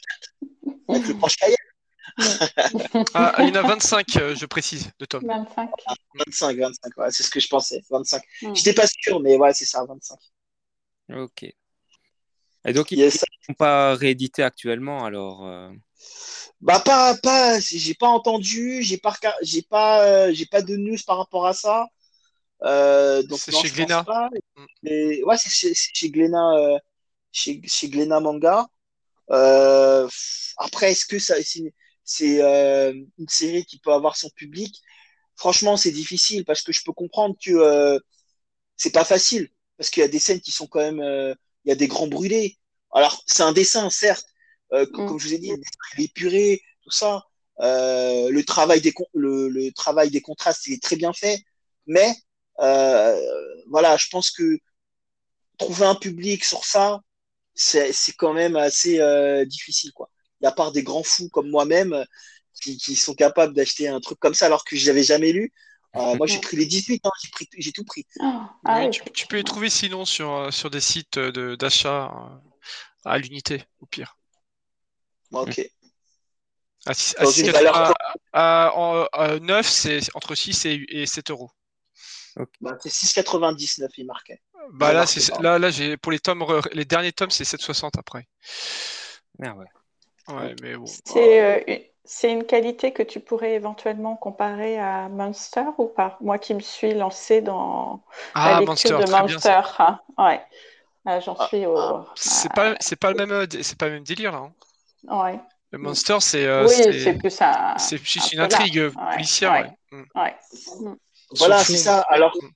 [0.89, 1.57] avec le Cayenne.
[3.15, 5.25] Ah, il y en a 25, euh, je précise, de tomes.
[5.27, 5.71] 25.
[6.27, 8.23] 25, 25, ouais, c'est ce que je pensais, 25.
[8.43, 8.55] Hmm.
[8.55, 10.19] J'étais pas sûr, mais ouais, c'est ça, 25.
[11.09, 11.43] Ok.
[12.65, 13.15] Et donc, ils Yes.
[13.23, 15.47] ne sont pas réédités actuellement, alors.
[15.47, 15.71] euh,
[16.61, 20.99] Bah pas, pas, j'ai pas entendu, j'ai pas, j'ai pas, euh, j'ai pas de news
[21.07, 21.87] par rapport à ça.
[22.65, 24.05] Euh, donc C'est non, chez Glénat.
[24.05, 24.31] pas.
[24.57, 24.65] Mm.
[24.83, 26.79] Mais ouais, c'est chez, c'est chez Glénat, euh,
[27.33, 28.69] chez, chez Glénat Manga.
[29.31, 30.09] Euh,
[30.59, 31.75] après, est-ce que ça, c'est,
[32.17, 34.81] c'est euh, une série qui peut avoir son public?
[35.37, 37.99] Franchement, c'est difficile parce que je peux comprendre que euh,
[38.77, 41.71] c'est pas facile parce qu'il y a des scènes qui sont quand même, euh, il
[41.71, 42.59] y a des grands brûlés.
[42.93, 44.27] Alors, c'est un dessin, certes,
[44.71, 45.07] comme, Mm.
[45.07, 45.53] comme je vous ai dit,
[45.97, 47.25] il est épuré, tout ça.
[47.59, 51.39] Le travail des le, le travail des contrastes il est très bien fait,
[51.87, 52.15] mais
[53.69, 54.59] voilà, je pense que
[55.59, 57.01] trouver un public sur ça,
[57.55, 58.99] c'est quand même assez
[59.47, 60.11] difficile, quoi.
[60.43, 62.05] À part des grands fous comme moi-même euh,
[62.63, 65.53] qui, qui sont capables d'acheter un truc comme ça alors que je l'avais jamais lu.
[65.97, 68.07] euh, moi, j'ai pris les 18, hein, j'ai pris, j'ai tout pris.
[68.21, 72.11] Ah, oui, tu, tu peux les trouver sinon sur, euh, sur des sites de- d'achat
[73.05, 74.17] à l'unité, au pire.
[75.33, 75.61] Ok.
[76.85, 77.95] À, six- à Dans six une quatre- valeur à-
[78.33, 81.51] à- en- à 9, c'est entre 6 et, et 7 euros.
[82.61, 84.41] Bah, c'est 6,99, il marquait.
[84.73, 85.43] Bah là, pas.
[85.43, 88.27] là, là j'ai, pour les, tomes, les derniers tomes, c'est 7,60 après.
[89.43, 89.67] Ah ouais.
[90.29, 90.99] Ouais, mais bon.
[91.07, 96.17] C'est euh, une- une qualité que tu pourrais éventuellement comparer à Monster ou pas?
[96.21, 98.05] Moi qui me suis lancée dans
[98.45, 99.05] la Ah, lecture Monster, de.
[99.05, 99.61] Monster.
[99.79, 100.01] hein.
[100.19, 100.45] Ouais.
[101.07, 102.07] Là, j'en Ah, suis au.
[102.15, 104.39] C'est pas, c'est pas le même, c'est pas le même délire là.
[104.39, 104.55] hein.
[105.09, 105.41] ouais.
[105.73, 107.49] Le Monster, c'est, euh, Oui, c'est, plus un.
[107.77, 108.69] c'est plus un une polar.
[108.69, 109.53] intrigue Ouais, policière.
[109.53, 109.71] ouais.
[110.15, 110.37] ouais.
[110.79, 110.95] Mm.
[111.39, 112.01] Voilà, c'est ça.
[112.03, 112.49] Alors, Mm.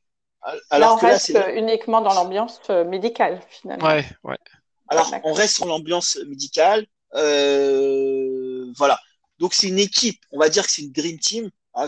[0.77, 3.83] Là, alors on que là, reste c'est uniquement dans l'ambiance euh, médicale finalement.
[3.83, 4.37] Ouais, ouais.
[4.89, 6.87] Alors, on reste sur l'ambiance médicale.
[7.15, 8.99] Euh, voilà.
[9.39, 10.21] Donc, c'est une équipe.
[10.33, 11.51] On va dire que c'est une Dream Team.
[11.75, 11.87] Ah.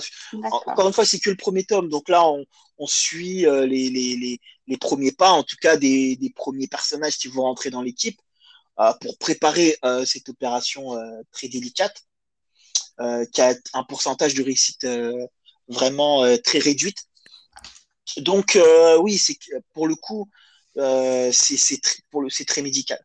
[0.67, 1.89] Encore une fois, c'est que le premier tome.
[1.89, 2.45] Donc là, on,
[2.77, 6.69] on suit euh, les, les, les, les premiers pas, en tout cas des, des premiers
[6.69, 8.21] personnages qui vont rentrer dans l'équipe
[8.81, 12.03] euh, pour préparer euh, cette opération euh, très délicate
[13.01, 15.27] euh, qui a un pourcentage de réussite euh,
[15.69, 16.99] vraiment euh, très réduite.
[18.19, 19.39] Donc, euh, oui, c'est
[19.73, 20.29] pour le coup,
[20.77, 22.99] euh, c'est c'est tr- pour le- c'est très médical.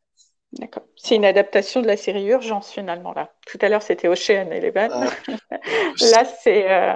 [0.54, 0.84] D'accord.
[0.96, 3.34] C'est une adaptation de la série Urgence finalement là.
[3.48, 4.92] Tout à l'heure c'était Ocean Eleven.
[4.92, 5.10] Euh,
[6.12, 6.72] Là c'est.
[6.72, 6.94] euh,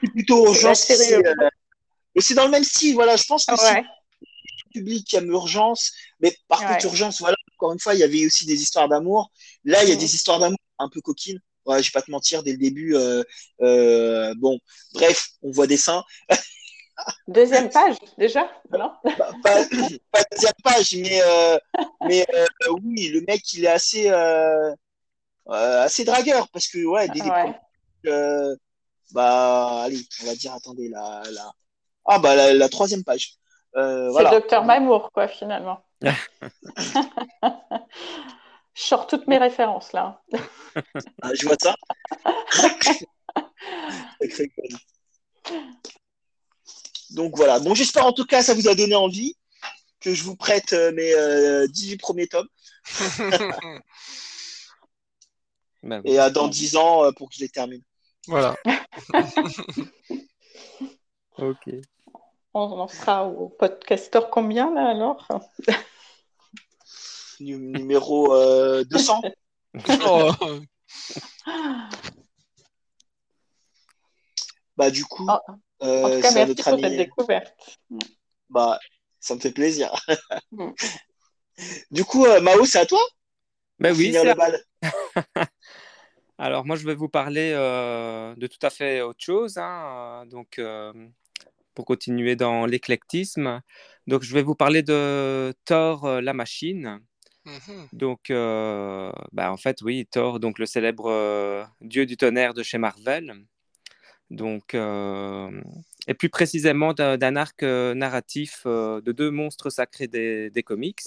[0.00, 0.80] C'est plutôt urgence.
[0.80, 1.48] série c'est, euh,
[2.14, 2.94] et c'est dans le même style.
[2.94, 3.82] Voilà, je pense que Ouais.
[3.82, 6.66] le public qui aime urgence, mais par Ouais.
[6.68, 9.30] contre, urgence, voilà, encore une fois, il y avait aussi des histoires d'amour.
[9.64, 11.40] Là, il y a des histoires d'amour un peu coquines.
[11.66, 13.22] Ouais, je vais pas te mentir, dès le début, euh,
[13.60, 14.58] euh, bon,
[14.94, 16.04] bref, on voit des seins.
[17.28, 19.64] Deuxième page, déjà Non Bah, pas,
[20.12, 21.58] pas deuxième page, mais, euh,
[22.06, 22.46] mais euh,
[22.82, 24.70] oui, le mec, il est assez, euh,
[25.48, 27.54] euh, assez dragueur parce que, ouais, dès Ouais.
[28.06, 28.56] euh,
[29.12, 31.52] bah, allez, on va dire, attendez, la, la...
[32.06, 33.34] Ah, bah, la, la troisième page.
[33.76, 34.30] Euh, C'est voilà.
[34.30, 35.84] Docteur Mamour, quoi, finalement.
[36.02, 36.10] Je
[38.74, 40.22] sors toutes mes références, là.
[41.22, 41.74] Ah, je vois ça.
[47.10, 47.58] Donc voilà.
[47.60, 49.34] Bon, j'espère en tout cas ça vous a donné envie
[50.00, 52.48] que je vous prête euh, mes euh, 18 premiers tomes
[53.00, 53.06] oui.
[56.04, 57.82] et euh, dans 10 ans euh, pour que je les termine.
[58.26, 58.56] voilà.
[61.38, 61.70] Ok.
[62.52, 65.26] On en sera au podcaster combien, là, alors?
[67.40, 69.22] Nu- numéro euh, 200.
[70.04, 70.30] Oh,
[74.76, 75.42] Bah du coup, Ah,
[75.82, 76.82] euh, En tout cas, merci notre pour ami.
[76.82, 77.54] cette découverte.
[78.48, 78.78] Bah,
[79.20, 79.92] ça me fait plaisir.
[80.52, 80.70] Mm.
[81.90, 83.00] du coup, euh, Mao, c'est à toi
[83.78, 84.64] Ben oui, le bal.
[86.38, 89.58] Alors moi, je vais vous parler euh, de tout à fait autre chose.
[89.58, 90.92] hein, euh, donc, euh,
[91.74, 93.60] pour continuer dans l'éclectisme,
[94.06, 97.00] donc je vais vous parler de Thor, euh, la machine.
[97.44, 97.88] mhm.
[97.92, 102.62] Donc, euh, bah, en fait, oui, Thor, donc le célèbre euh, dieu du tonnerre de
[102.62, 103.34] chez Marvel.
[104.30, 105.50] Donc, euh,
[106.06, 111.02] et plus précisément d'un arc euh, narratif euh, de deux monstres sacrés des, comics.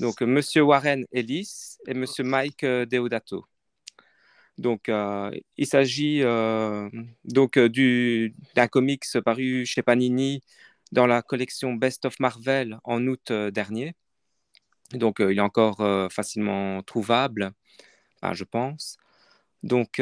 [0.00, 3.46] Donc, Monsieur Warren Ellis et Monsieur Mike Deodato.
[4.58, 6.22] Donc, il s'agit
[7.24, 10.42] donc du- d'un comics paru chez Panini
[10.90, 13.94] dans la collection Best of Marvel en août dernier.
[14.92, 17.52] Donc, il est encore facilement trouvable,
[18.20, 18.98] enfin, je pense.
[19.62, 20.00] Donc,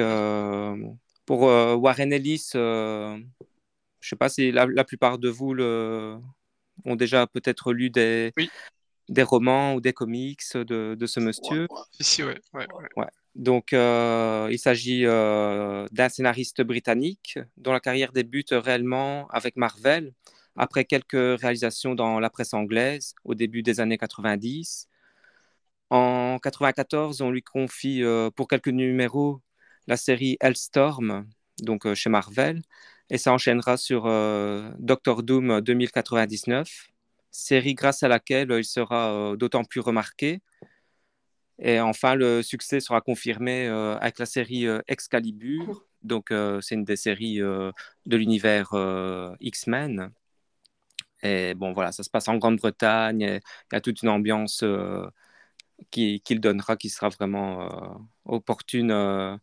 [1.30, 5.54] pour euh, Warren Ellis, euh, je ne sais pas si la, la plupart de vous
[5.54, 6.18] le,
[6.84, 8.50] ont déjà peut-être lu des, Oui.
[9.08, 11.68] des romans ou des comics de, de ce monsieur.
[12.00, 12.40] Ici, ouais.
[12.52, 12.66] ouais,
[12.96, 13.06] ouais.
[13.36, 20.12] Donc, euh, il s'agit euh, d'un scénariste britannique dont la carrière débute réellement avec Marvel
[20.56, 24.88] après quelques réalisations dans la presse anglaise au début des années 90.
[25.90, 29.40] En 94, on lui confie euh, pour quelques numéros
[29.86, 31.26] la série Hellstorm,
[31.62, 32.62] donc euh, chez Marvel,
[33.10, 36.88] et ça enchaînera sur euh, Doctor Doom 2099,
[37.30, 40.40] série grâce à laquelle il sera euh, d'autant plus remarqué.
[41.58, 45.84] Et enfin, le succès sera confirmé euh, avec la série euh, Excalibur.
[46.02, 47.70] Donc, euh, c'est une des séries euh,
[48.06, 50.10] de l'univers euh, X-Men.
[51.22, 53.22] Et bon, voilà, ça se passe en Grande-Bretagne.
[53.22, 53.36] et
[53.72, 55.06] Il y a toute une ambiance euh,
[55.90, 59.36] qui- qu'il donnera qui sera vraiment euh, opportune euh,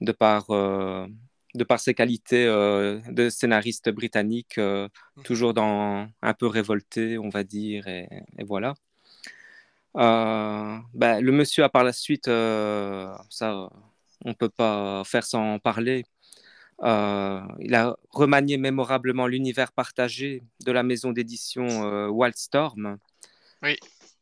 [0.00, 1.06] de, par, euh,
[1.54, 4.88] de par ses qualités euh, de scénariste britannique, euh,
[5.24, 7.86] toujours dans, un peu révolté, on va dire.
[7.88, 8.74] Et, et voilà.
[9.94, 13.70] Ben, le monsieur a par la suite, ça,
[14.24, 16.04] on ne peut pas faire sans parler.
[16.82, 22.96] Euh, il a remanié mémorablement l'univers partagé de la maison d'édition euh, Wildstorm.
[23.62, 23.76] Oui.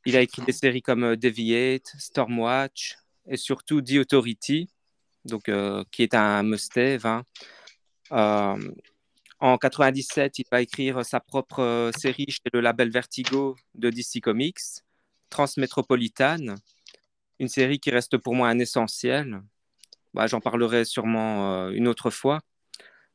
[0.07, 2.99] Il a écrit des séries comme Deviate, Stormwatch
[3.29, 4.69] et surtout The Authority,
[5.29, 7.07] donc, euh, qui est un must-have.
[7.07, 7.23] hein.
[8.13, 8.73] Euh,
[9.41, 14.21] en 97, il va écrire sa propre euh, série chez le label Vertigo de DC
[14.21, 14.59] Comics,
[15.31, 16.57] Transmétropolitane,
[17.39, 19.41] une série qui reste pour moi un essentiel.
[20.15, 22.41] Bah, J'en parlerai sûrement une autre fois.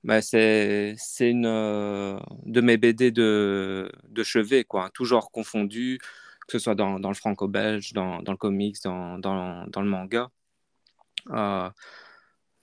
[0.04, 6.00] Bah, c'est une de mes BD de, de chevet, quoi, tout genre confondu,
[6.48, 10.30] que ce soit dans, le franco-belge, dans, le comics, dans, dans, le manga.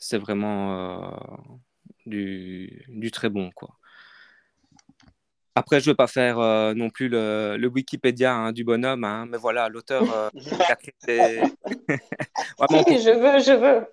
[0.01, 1.17] C'est vraiment euh,
[2.07, 3.77] du, du très bon, quoi.
[5.55, 9.05] Après, je ne vais pas faire euh, non plus le, le Wikipédia hein, du bonhomme,
[9.05, 10.31] hein, mais voilà, l'auteur euh,
[11.07, 11.43] des-
[12.59, 13.87] on, Si, je veux, je veux.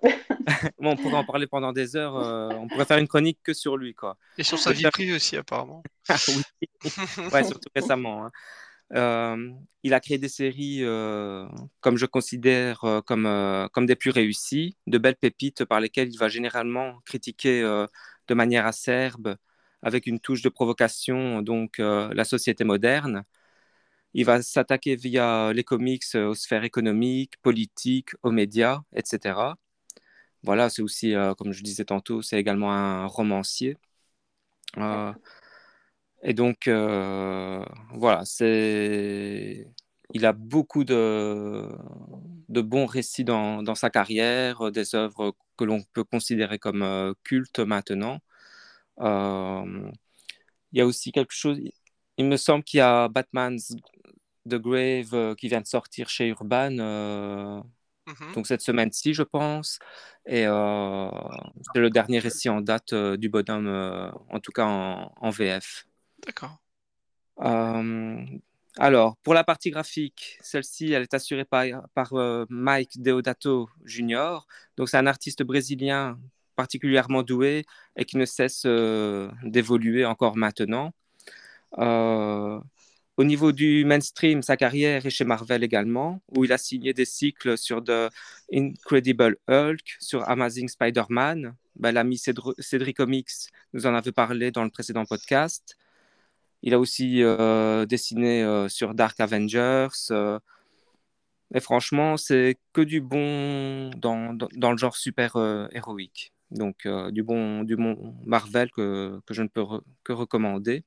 [0.80, 2.16] Bon, on pourrait en parler pendant des heures.
[2.16, 4.16] euh, on pourrait faire une chronique que sur lui, quoi.
[4.38, 5.82] Et sur sa vie privée aussi, apparemment.
[6.28, 6.42] oui.
[7.32, 8.26] Ouais, surtout récemment.
[8.26, 8.30] hein.
[8.94, 11.46] Euh, il a créé des séries, euh,
[11.80, 13.28] comme je considère, euh, comme,
[13.72, 17.62] comme des plus réussies, de belles pépites par lesquelles il va généralement critiquer
[18.28, 19.36] de manière acerbe,
[19.82, 23.24] avec une touche de provocation, donc la société moderne.
[24.14, 29.56] Il va s'attaquer via les comics aux sphères économiques, politiques, aux médias, etc.
[30.42, 33.76] Voilà, c'est aussi, comme je disais tantôt, c'est également un romancier.
[36.22, 37.64] Et donc, euh,
[37.94, 39.66] voilà, c'est...
[40.14, 41.68] Il a beaucoup de,
[42.48, 46.82] de bons récits dans, dans sa carrière, euh, des œuvres que l'on peut considérer comme
[46.82, 48.20] euh, cultes maintenant.
[49.00, 49.90] Euh,
[50.72, 51.58] il y a aussi quelque chose.
[52.18, 53.76] Il me semble qu'il y a Batman's
[54.48, 56.70] The Grave qui vient de sortir chez Urban.
[58.06, 58.32] Mhm.
[58.34, 59.78] Donc cette semaine-ci, je pense.
[60.26, 63.68] Et c'est le dernier récit en date du bonhomme,
[64.30, 65.86] en tout cas en, VF.
[66.26, 66.58] D'accord.
[68.78, 71.64] alors, pour la partie graphique, celle-ci, elle est assurée par,
[71.94, 72.12] par
[72.48, 74.40] Mike Deodato Jr.
[74.76, 76.18] Donc c'est un artiste brésilien
[76.56, 77.64] particulièrement doué
[77.96, 78.66] et qui ne cesse
[79.44, 80.92] d'évoluer encore maintenant.
[83.18, 87.04] Au niveau du mainstream, sa carrière est chez Marvel également, où il a signé des
[87.04, 88.12] cycles sur The
[88.52, 91.56] Incredible Hulk, sur Amazing Spider-Man.
[91.74, 95.76] Ben, L'ami Cédric Comics nous en avait parlé dans le précédent podcast.
[96.62, 99.88] Il a aussi euh, dessiné euh, sur Dark Avengers.
[100.10, 100.38] Euh,
[101.54, 105.36] et franchement, c'est que du bon dans, le genre super
[105.72, 106.32] héroïque.
[106.50, 109.64] Donc, du, bon, du bon Marvel que, que je ne peux
[110.04, 110.84] que recommander.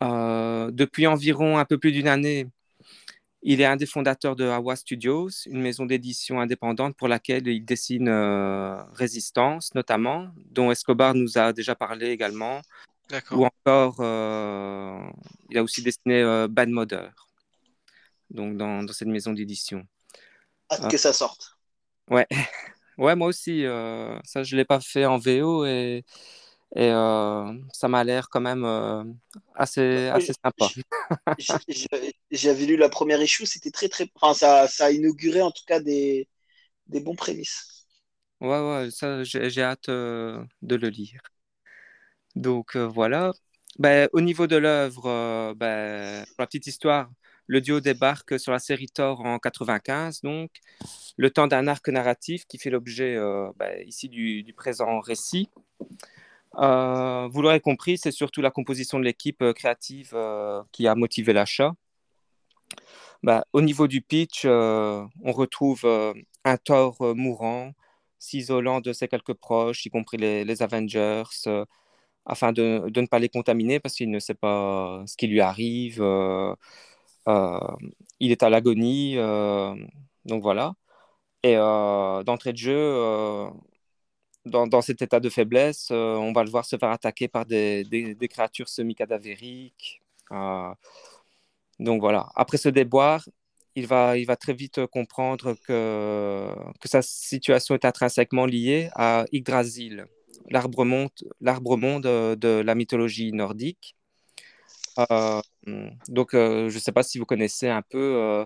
[0.00, 2.46] Depuis environ un peu plus d'une année,
[3.42, 7.64] il est un des fondateurs de Hawa Studios, une maison d'édition indépendante pour laquelle il
[7.64, 8.08] dessine
[8.92, 12.62] Résistance notamment, dont Escobar nous a déjà parlé également.
[13.32, 14.98] Ou encore, euh,
[15.50, 17.12] il a aussi dessiné Bad Mother,
[18.30, 19.86] donc dans, cette maison d'édition.
[20.70, 21.58] Hâte que ça sorte.
[22.10, 22.26] Ouais,
[22.98, 23.62] ouais moi aussi.
[24.24, 26.04] ça, je ne l'ai pas fait en VO et
[26.76, 29.04] et euh, ça m'a l'air quand même euh,
[29.54, 30.68] assez, assez sympa.
[32.32, 34.10] J'avais lu la première issue, c'était très très.
[34.16, 36.28] Enfin, ça, ça a inauguré en tout cas des,
[36.88, 37.86] des bons prémices.
[38.40, 41.20] Ouais, ouais, ça, j'ai hâte euh, de le lire.
[42.34, 43.32] Donc voilà.
[43.78, 47.10] Ben, au niveau de l'œuvre, ben, pour la petite histoire,
[47.46, 50.50] le duo débarque sur la série Thor en 95, donc
[51.16, 53.16] le temps d'un arc narratif qui fait l'objet
[53.56, 55.48] ben, ici du, présent récit.
[56.58, 60.94] Euh, vous l'aurez compris, c'est surtout la composition de l'équipe euh, créative euh, qui a
[60.94, 61.74] motivé l'achat.
[63.54, 65.86] Au niveau du pitch, on retrouve
[66.44, 67.72] un Thor mourant,
[68.18, 71.22] s'isolant de ses quelques proches, y compris les, Avengers,
[72.26, 76.02] afin de, ne pas les contaminer parce qu'il ne sait pas ce qui lui arrive.
[78.20, 79.16] il est à l'agonie,
[80.24, 80.74] donc voilà.
[81.42, 83.50] Et d'entrée de jeu,
[84.46, 88.16] dans, cet état de faiblesse, euh, on va le voir se faire attaquer par des,
[88.30, 90.02] créatures semi-cadavériques.
[90.32, 90.74] Euh,
[91.78, 93.26] donc voilà, après ce déboire,
[93.74, 96.48] il va, il va très vite comprendre que,
[96.80, 100.06] que sa situation est intrinsèquement liée à Yggdrasil,
[100.50, 103.96] l'arbre-monde de, de la mythologie nordique.
[105.10, 105.40] Euh,
[106.08, 108.44] donc, je ne sais pas si vous connaissez un peu,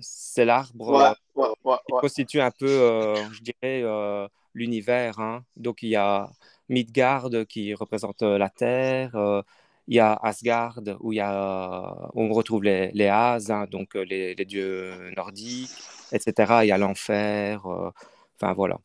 [0.00, 5.20] c'est l'arbre qui constitue un peu, je dirais, l'univers.
[5.20, 5.44] Hein.
[5.56, 6.30] Donc, il y a
[6.68, 9.14] Midgard qui représente euh, la Terre.
[9.14, 9.42] Euh,
[9.88, 13.94] il y a Asgard où, il y a, on retrouve les, les As, hein, donc
[13.94, 15.70] euh, les, les, dieux nordiques,
[16.10, 16.60] etc.
[16.62, 17.64] Il y a l'enfer.
[17.66, 18.78] enfin, voilà.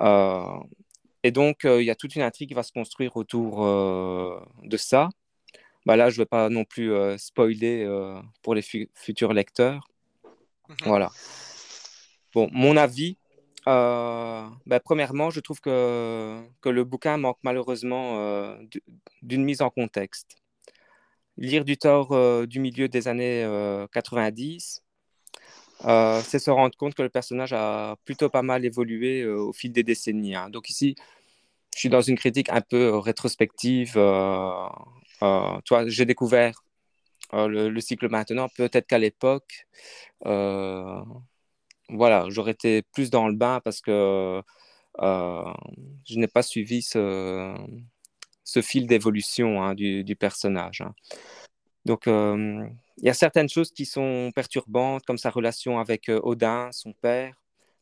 [0.00, 3.64] Et donc, il y a toute une intrigue qui va se construire autour
[4.62, 5.08] de ça.
[5.84, 7.88] Bah là, je ne vais pas non plus spoiler
[8.42, 8.62] pour les
[8.94, 9.88] futurs lecteurs.
[10.68, 10.76] Mhm.
[10.84, 11.10] Voilà.
[12.34, 13.16] Bon, mon avis,
[13.68, 18.56] euh, ben, premièrement, je trouve que, que, le bouquin manque malheureusement euh,
[19.22, 20.36] d'une mise en contexte.
[21.36, 23.44] Lire du tort euh, du milieu des années
[23.92, 24.82] 90,
[25.80, 29.82] c'est se rendre compte que le personnage a plutôt pas mal évolué au fil des
[29.82, 30.34] décennies.
[30.34, 30.50] Hein.
[30.50, 30.94] Donc ici,
[31.74, 33.92] je suis dans une critique un peu rétrospective.
[33.94, 36.62] toi, j'ai découvert
[37.32, 39.66] le, le, cycle maintenant, peut-être qu'à l'époque,
[41.88, 44.42] voilà, j'aurais été plus dans le bain parce que
[45.00, 45.52] euh,
[46.08, 47.54] je n'ai pas suivi ce,
[48.62, 50.80] fil d'évolution hein, du, personnage.
[50.80, 50.94] Hein.
[51.84, 52.66] Donc, euh,
[52.98, 56.92] il y a certaines choses qui sont perturbantes, comme sa relation avec euh, Odin, son
[56.92, 57.34] père,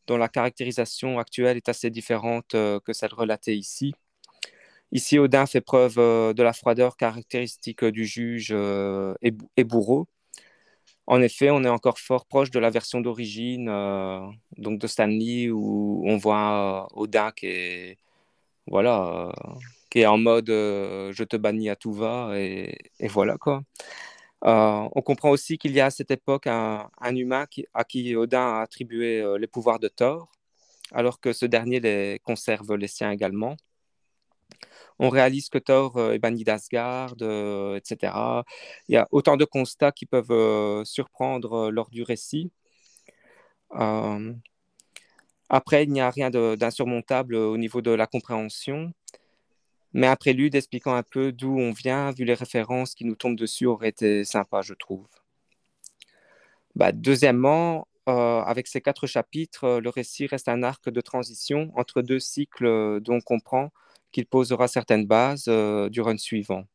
[0.07, 3.93] dont la caractérisation actuelle est assez différente que celle relatée ici.
[4.91, 10.07] Ici, Odin fait preuve de la froideur caractéristique du juge et bourreau,
[11.07, 14.21] en effet, on est encore fort proche de la version d'origine, euh,
[14.57, 17.97] donc de Stanley, où on voit euh, Odin qui est,
[18.67, 19.31] voilà, euh,
[19.89, 23.61] qui est en mode je te bannis à tout va, et, voilà quoi.
[24.45, 28.61] On comprend aussi qu'il y a à cette époque un, humain à qui Odin a
[28.61, 30.31] attribué les pouvoirs de Thor,
[30.93, 33.57] alors que ce dernier les conserve les siens également
[34.99, 38.43] on réalise que Thor euh, est banni d'Asgard, euh, etc.
[38.87, 42.51] Il y a autant de constats qui peuvent euh, surprendre lors du récit.
[45.49, 48.93] après, il n'y a rien d'insurmontable au niveau de la compréhension.
[49.95, 53.37] Mais un prélude expliquant un peu d'où on vient, vu les références qui nous tombent
[53.37, 55.07] dessus, aurait été sympa, je trouve.
[56.75, 62.01] Bah, deuxièmement, euh, avec ces quatre chapitres, le récit reste un arc de transition entre
[62.01, 63.71] deux cycles dont on comprend
[64.11, 65.45] qu'il posera certaines bases
[65.89, 66.65] du run suivant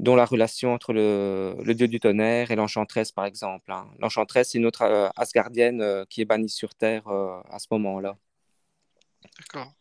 [0.00, 3.70] dont la relation entre le, dieu du tonnerre et l'enchantresse, par exemple.
[3.70, 3.86] Hein.
[3.98, 7.66] L'enchantresse, c'est une autre euh, Asgardienne euh, qui est bannie sur Terre euh, à ce
[7.72, 8.16] moment-là.
[9.38, 9.74] D'accord.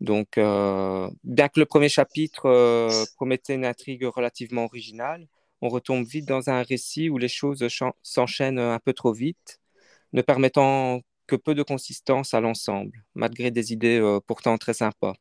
[0.00, 5.26] Donc, bien que le premier chapitre promettait une intrigue relativement originale,
[5.62, 7.66] on retombe vite dans un récit où les choses
[8.02, 9.60] s'enchaînent un peu trop vite,
[10.12, 15.14] ne permettant que peu de consistance à l'ensemble, malgré des idées pourtant très sympas.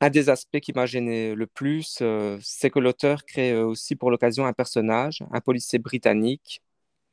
[0.00, 3.96] Un des aspects qui m'a gêné le plus, euh, c'est que l'auteur crée euh, aussi
[3.96, 6.62] pour l'occasion un personnage, un policier britannique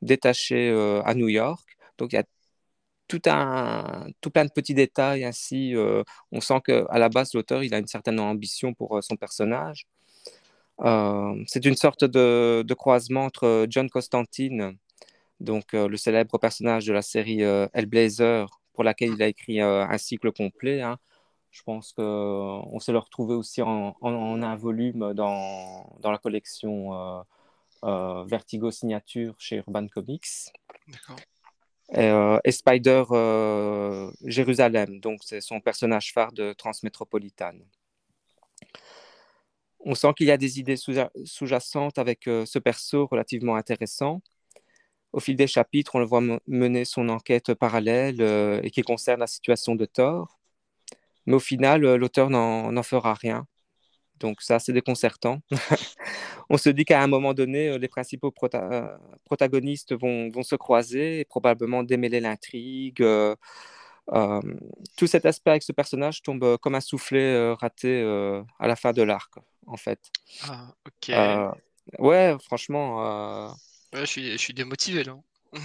[0.02, 1.78] détaché euh, à New York.
[1.98, 2.24] Donc il y a
[3.08, 5.74] tout, un, tout plein de petits détails ainsi.
[6.32, 9.86] on sent qu'à la base, l'auteur il a une certaine ambition pour son personnage.
[11.46, 14.76] c'est une sorte de, croisement entre John Constantine,
[15.40, 20.32] donc le célèbre personnage de la série Hellblazer, pour laquelle il a écrit un cycle
[20.32, 20.82] complet.
[20.82, 20.98] Hein,
[21.54, 27.22] je pense qu'on s'est le retrouvé aussi en, un volume dans, dans la collection euh,
[27.84, 30.50] euh, Vertigo Signature chez Urban Comics.
[31.92, 33.04] Et, euh, et, Spider
[34.24, 37.62] Jérusalem, donc c'est son personnage phare de Transmétropolitane.
[39.80, 44.22] On sent qu'il y a des idées sous-jacentes avec ce perso relativement intéressant.
[45.12, 48.20] Au fil des chapitres, on le voit mener son enquête parallèle
[48.62, 50.38] et qui concerne la situation de Thor.
[51.26, 53.46] Mais au final, euh, l'auteur n'en fera rien.
[54.20, 55.40] Donc ça, c'est déconcertant.
[56.50, 61.20] on se dit qu'à un moment donné, euh, les principaux euh, protagonistes vont, se croiser
[61.20, 63.04] et probablement démêler l'intrigue.
[64.96, 68.02] tout cet aspect avec ce personnage tombe comme un soufflet raté
[68.58, 69.34] à la fin de l'arc,
[69.66, 70.00] en fait.
[70.42, 71.16] Ah, ok.
[71.98, 73.52] ouais, franchement.
[73.92, 75.16] Ouais, je, suis, je suis démotivé là.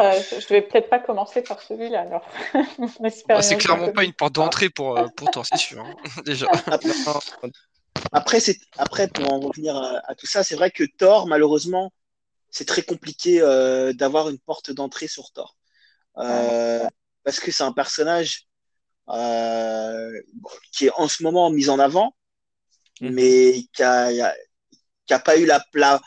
[0.00, 2.24] Euh, je vais peut-être pas commencer par celui-là alors.
[3.28, 5.84] Bah, c'est clairement pas une porte d'entrée pour, euh, pour toi, c'est sûr.
[5.84, 5.94] Hein,
[6.24, 6.46] déjà.
[8.12, 8.38] Après,
[8.78, 11.92] après, pour en revenir à, tout ça, c'est vrai que Thor, malheureusement,
[12.50, 15.56] c'est très compliqué euh, d'avoir une porte d'entrée sur Thor.
[16.14, 18.46] parce que c'est un personnage
[20.72, 22.14] qui est en ce moment mis en avant,
[23.00, 23.12] mhm.
[23.12, 24.34] mais qui n'a
[25.10, 26.00] a, pas eu la, la,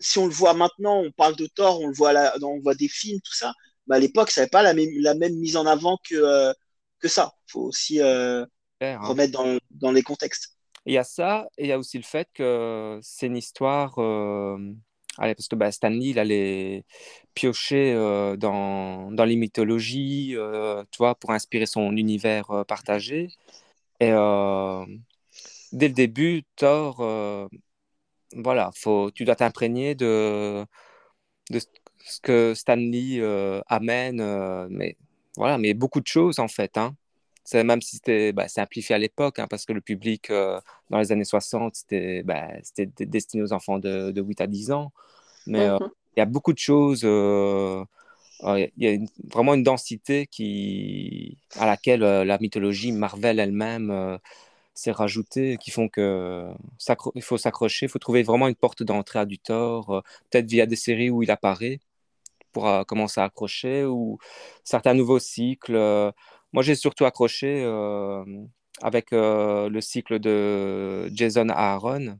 [0.00, 2.88] si on le voit maintenant, on parle de Thor, on le voit, on voit des
[2.88, 3.52] films, tout ça.
[3.86, 6.52] Mais à l'époque, ça n'avait pas la même, la même mise en avant que, euh,
[6.98, 7.34] que ça.
[7.48, 8.44] Il faut aussi euh,
[8.80, 8.98] hein.
[9.02, 10.56] remettre dans, dans, les contextes.
[10.86, 13.98] Il y a ça, et il y a aussi le fait que c'est une histoire.
[13.98, 14.56] Euh,
[15.18, 16.84] allez, parce que bah, Stanley, il allait
[17.34, 17.94] piocher
[18.38, 20.34] dans, dans les mythologies,
[20.90, 23.28] tu vois, pour inspirer son univers partagé.
[24.00, 24.10] Et
[25.72, 27.02] dès le début, Thor
[28.36, 30.64] voilà, faut, tu dois t'imprégner de,
[31.50, 34.96] de ce que Stanley euh, amène, euh, mais
[35.36, 36.76] voilà, mais beaucoup de choses en fait.
[36.76, 36.94] Hein.
[37.44, 40.60] C'est, même si c'était bah, simplifié à l'époque, hein, parce que le public euh,
[40.90, 44.72] dans les années 60, c'était, bah, c'était destiné aux enfants de, de 8 à 10
[44.72, 44.92] ans.
[45.46, 45.90] Mais mm-hmm.
[46.16, 47.02] il y a beaucoup de choses.
[47.02, 48.98] Il y a
[49.32, 54.18] vraiment une densité qui, à laquelle la mythologie Marvel elle-même
[54.80, 56.48] c'est rajouté qui font que
[57.14, 60.00] il faut s'accrocher, il faut trouver vraiment une porte d'entrée à du tort, euh,
[60.30, 61.80] peut-être via des séries où il apparaît
[62.52, 64.18] pour euh, commencer à accrocher ou
[64.64, 65.76] certains nouveaux cycles.
[65.76, 66.10] Euh.
[66.54, 67.62] moi, j'ai surtout accroché
[68.80, 72.18] avec le cycle de Jason Aaron.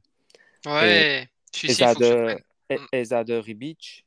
[0.66, 1.30] Ouais,
[1.62, 2.36] et, Eza, de,
[2.92, 4.04] Eza de Ribic.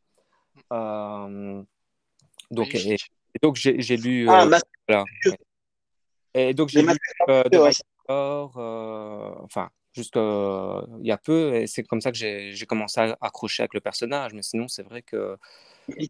[2.52, 2.98] donc, et,
[3.42, 4.30] donc j'ai lu.
[4.30, 4.48] Ah,
[4.88, 5.06] voilà,
[6.36, 6.90] Et donc j'ai lu
[7.30, 7.44] euh,
[8.10, 10.20] enfin, jusqu'à
[11.00, 13.82] il y a peu, et c'est comme ça que j'ai commencé à accrocher avec le
[13.82, 15.38] personnage, mais sinon, c'est vrai que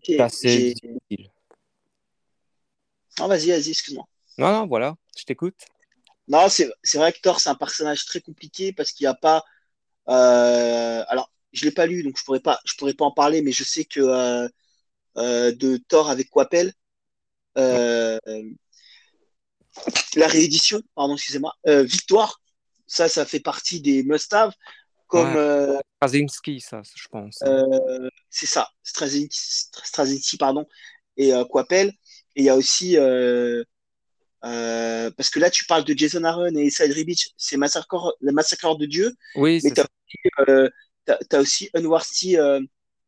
[0.04, 1.32] c'est assez difficile.
[3.20, 4.06] Non, vas-y, vas-y, excuse-moi.
[4.38, 5.56] Non, non, voilà, je t'écoute.
[6.28, 9.44] Non, c'est vrai que Thor, c'est un personnage très compliqué parce qu'il n'y a pas.
[10.10, 13.06] Euh, alors, je ne l'ai pas lu, donc je ne pourrais, pas, je pourrais pas
[13.06, 16.74] en parler, mais je sais que euh, de Thor avec Quapel,
[20.16, 22.42] la réédition, pardon, excusez-moi, euh, Victoire,
[22.88, 24.54] ça, ça fait partie des must-have.
[25.08, 25.36] Comme.
[25.36, 27.40] Euh, Straczynski, ça, je pense.
[27.44, 30.68] Euh, c'est ça, Straczynski, pardon,
[31.18, 31.90] et Quapel.
[32.36, 32.96] Et il y a aussi.
[34.42, 38.76] parce que là, tu parles de Jason Aaron et Side Ribic, c'est Massacre, le Massacre
[38.76, 39.14] de Dieu.
[39.36, 39.82] Oui, mais tu
[41.36, 42.38] as, aussi Unworthy,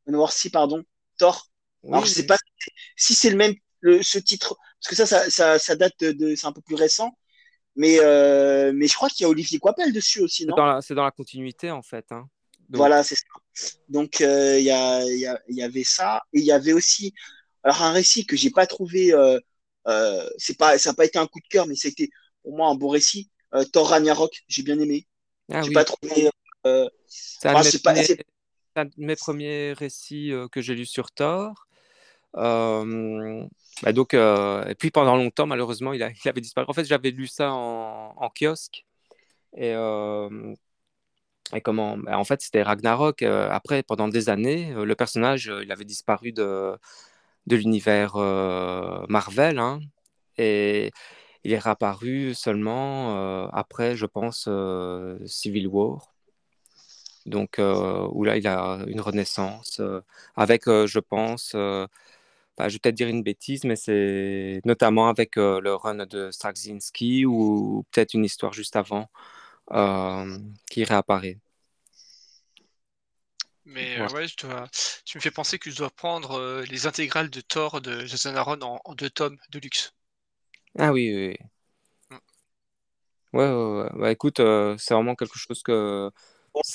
[0.08, 0.84] Unworthy, pardon,
[1.18, 1.48] Thor.
[1.88, 2.38] Alors, je sais pas
[2.96, 6.48] si c'est le même, le, ce titre parce que ça, ça, ça, date de, c'est
[6.48, 7.18] un peu plus récent.
[7.76, 10.56] Mais, euh, mais je crois qu'il y a Olivier Coipel dessus aussi, non?
[10.82, 12.06] c'est dans la continuité, en fait.
[12.12, 12.30] hein.
[12.70, 13.24] Donc, Voilà, c'est ça.
[13.90, 16.22] Donc, euh, il y, a, y, a- y avait ça.
[16.34, 17.14] Et il y avait aussi
[17.64, 19.14] alors, un récit que j'ai pas trouvé.
[19.14, 19.40] Euh,
[20.38, 22.10] c'est pas, ça n'a pas été un coup de cœur, mais c'était
[22.44, 23.30] pour moi un beau récit.
[23.72, 25.06] Thor Ragnarok, j'ai bien aimé.
[25.52, 26.30] Ah j'ai oui, pas trouvé.
[27.08, 28.18] c'est un, enfin, de mes premiers- c'est-
[28.76, 31.65] c'est un de mes premiers récits que j'ai lu sur Thor.
[32.38, 33.46] Euh,
[33.84, 36.66] bah donc, euh, et puis pendant longtemps, malheureusement, il, avait disparu.
[36.70, 38.86] En fait, j'avais lu ça en, kiosque.
[39.58, 40.54] Et, euh,
[41.64, 43.22] comment bah, En fait, c'était Ragnarok.
[43.24, 46.78] Après, pendant des années, le personnage, il avait disparu de,
[47.48, 48.16] de l'univers
[49.10, 49.60] Marvel.
[49.60, 49.80] hein.
[50.38, 50.92] et
[51.44, 54.50] il est réapparu seulement après, je pense,
[55.26, 56.14] Civil War.
[57.26, 59.82] Donc, où là, il a une renaissance
[60.36, 61.56] avec, je pense,
[62.58, 66.32] enfin, je vais peut-être dire une bêtise, mais c'est notamment avec euh, le run de
[66.32, 69.10] Straczynski ou peut-être une histoire juste avant
[69.74, 70.38] euh,
[70.70, 71.40] qui réapparaît.
[73.66, 74.08] Mais Ouais.
[74.08, 74.70] euh, ouais, je dois...
[75.06, 78.36] tu me fais penser que je dois prendre euh, les intégrales de Thor de Jason
[78.36, 79.94] Aaron en, en deux tomes de luxe.
[80.78, 81.38] Ah oui, oui.
[81.40, 81.48] oui.
[82.12, 82.20] Mm.
[83.34, 83.90] Ouais, ouais, ouais.
[84.00, 86.10] Bah, écoute, euh, c'est vraiment quelque chose que.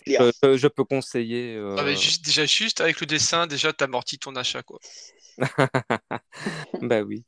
[0.07, 1.55] Je, je- je peux conseiller.
[1.57, 4.79] euh, Ah, mais juste, déjà, juste avec le dessin, déjà, t'amortis ton achat, quoi.
[6.83, 7.25] Bah oui.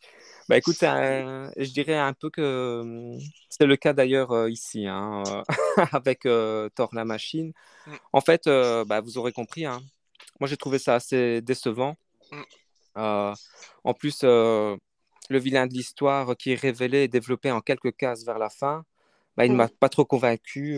[0.49, 4.87] Bah écoute, un- je dirais un peu que hum, c'est le cas d'ailleurs euh, ici,
[4.87, 5.43] hein, euh,
[5.93, 7.53] avec euh, Thor la machine.
[7.87, 7.93] Mm.
[8.13, 9.81] En fait, euh, bah, vous aurez compris, hein,
[10.41, 11.97] moi j'ai trouvé ça assez décevant.
[12.33, 12.43] Mm.
[12.99, 13.35] Euh,
[13.85, 14.77] en plus, euh,
[15.31, 18.85] le vilain de l'histoire qui est révélé et développé en quelques cases vers la fin,
[19.37, 19.59] bah, il ne Mm.
[19.59, 20.77] m'a pas trop convaincu.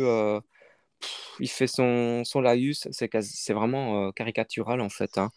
[1.41, 5.19] Il fait son, son laïus, c'est vraiment euh, caricatural en fait.
[5.19, 5.31] hein.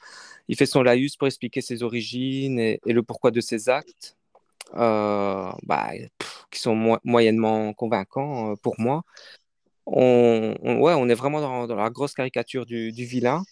[0.47, 4.17] Il fait son laïus pour expliquer ses origines et, le pourquoi de ses actes,
[4.75, 5.91] euh, bah,
[6.51, 9.03] qui sont mo- moyennement convaincants euh, pour moi.
[9.87, 13.43] On, ouais, on est vraiment dans, la grosse caricature du, vilain.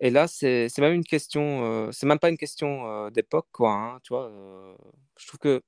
[0.00, 3.72] Et là, c'est même une question, c'est même pas une question d'époque, quoi.
[3.72, 4.30] hein, tu vois,
[5.16, 5.62] je trouve que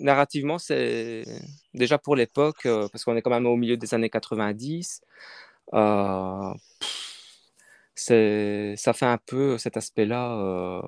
[0.00, 1.24] narrativement, c'est
[1.74, 5.02] déjà pour l'époque, euh, parce qu'on est quand même au milieu des années 90.
[5.74, 6.54] euh,
[7.96, 10.82] ça fait un peu cet aspect-là, euh,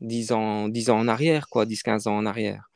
[0.00, 2.70] 10 ans, 10 ans en arrière, quoi, 10-15 ans en arrière.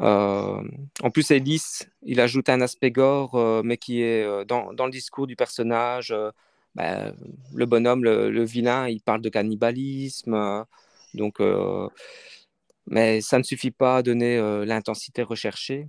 [0.00, 0.62] Euh,
[1.02, 4.90] en plus, Ellis, il ajoute un aspect gore, euh, mais qui est euh, dans, le
[4.90, 6.10] discours du personnage.
[6.12, 6.30] euh,
[6.74, 7.14] ben,
[7.54, 10.34] le bonhomme, le, le vilain, il parle de cannibalisme.
[10.34, 10.64] euh,
[11.14, 11.88] donc, euh,
[12.90, 15.88] mais ça ne suffit pas à donner euh, l'intensité recherchée.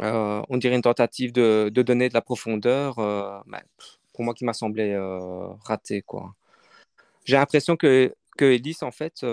[0.00, 3.40] Euh, on dirait une tentative de, donner de la profondeur, euh,
[4.12, 4.96] pour moi qui m'a semblé
[5.64, 6.34] raté, quoi.
[7.24, 9.24] J'ai l'impression que, que Ellis, en fait,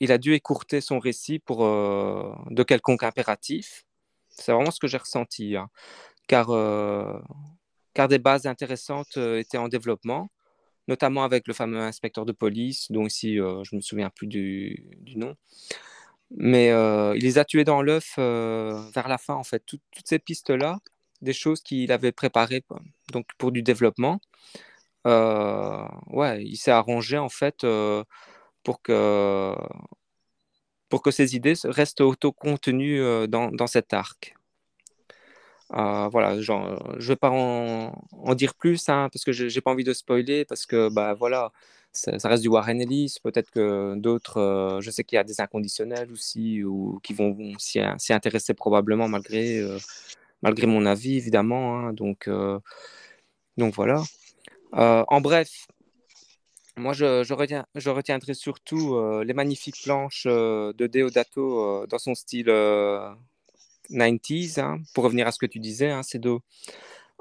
[0.00, 3.84] il a dû écourter son récit pour de quelconque impératif.
[4.28, 5.70] C'est vraiment ce que j'ai ressenti, hein.
[6.26, 6.48] car,
[7.94, 10.28] car des bases intéressantes étaient en développement,
[10.88, 14.26] notamment avec le fameux inspecteur de police, dont ici euh, je ne me souviens plus
[14.26, 15.36] du, du nom.
[16.36, 19.62] Mais euh, il les a tués dans l'œuf euh, vers la fin, en fait.
[19.66, 20.78] Tout- toutes ces pistes-là,
[21.22, 22.64] des choses qu'il avait préparées
[23.12, 24.20] donc pour du développement,
[25.06, 27.64] euh, ouais, il s'est arrangé en fait
[28.62, 29.54] pour que,
[30.90, 34.34] pour que ces idées restent autocontenues dans, dans cet arc.
[35.74, 37.92] Euh, voilà, genre, je ne vais pas en,
[38.34, 41.52] dire plus hein, parce que je n'ai pas envie de spoiler parce que bah, voilà,
[41.92, 43.16] ça, reste du Warren Ellis.
[43.22, 47.36] Peut-être que d'autres, euh, je sais qu'il y a des inconditionnels aussi ou qui vont
[47.58, 47.80] s'y
[48.12, 49.78] intéresser probablement malgré, euh,
[50.42, 51.78] malgré mon avis évidemment.
[51.78, 51.92] hein.
[51.92, 52.58] donc, euh,
[53.56, 54.02] donc voilà.
[54.74, 55.66] Euh, en bref,
[56.76, 61.98] moi je, retiens, je retiendrai surtout euh, les magnifiques planches euh, de Deodato euh, dans
[61.98, 63.10] son style euh,
[63.90, 66.42] 90s, hein, pour revenir à ce que tu disais, hein, Cédo.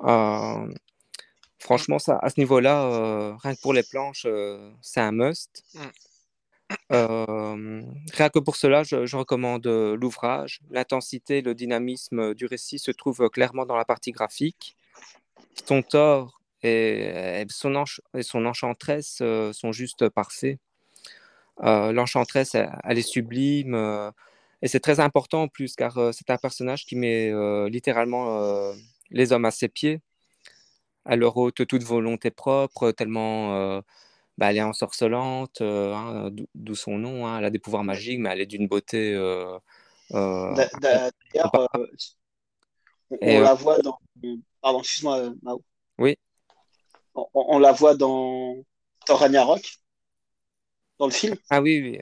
[0.03, 0.73] Euh,
[1.59, 5.63] franchement, ça, à ce niveau-là, euh, rien que pour les planches, euh, c'est un must.
[5.73, 5.87] Mm.
[8.13, 10.61] Rien que pour cela, je, je recommande l'ouvrage.
[10.69, 14.75] L'intensité, le dynamisme du récit se trouve clairement dans la partie graphique.
[15.65, 19.21] Son tort et, et son, ench- et son enchantresse
[19.53, 20.59] sont juste parfaits.
[21.61, 24.11] L'enchantresse, elle, elle est sublime.
[24.61, 28.41] Et c'est très important en plus, car euh, c'est un personnage qui met euh, littéralement
[28.41, 28.73] euh,
[29.11, 30.01] les hommes à ses pieds.
[31.05, 33.81] Elle leur ôte toute volonté propre, tellement
[34.37, 37.25] bah, elle est ensorcelante, hein, d'où- son nom.
[37.25, 37.39] hein.
[37.39, 39.13] Elle a des pouvoirs magiques, mais elle est d'une beauté.
[40.11, 41.51] D'a- d'a- D'ailleurs,
[43.21, 43.97] on, la voit dans.
[44.61, 45.61] Pardon, excuse-moi, euh, Mao.
[45.97, 46.17] Oui.
[47.15, 48.57] On, on la voit dans
[49.05, 49.61] Thor Ragnarok,
[50.99, 51.37] dans le film.
[51.49, 52.01] Ah oui, oui.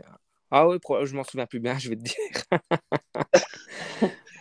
[0.57, 2.15] Ah oui, je m'en souviens plus bien, je vais te dire.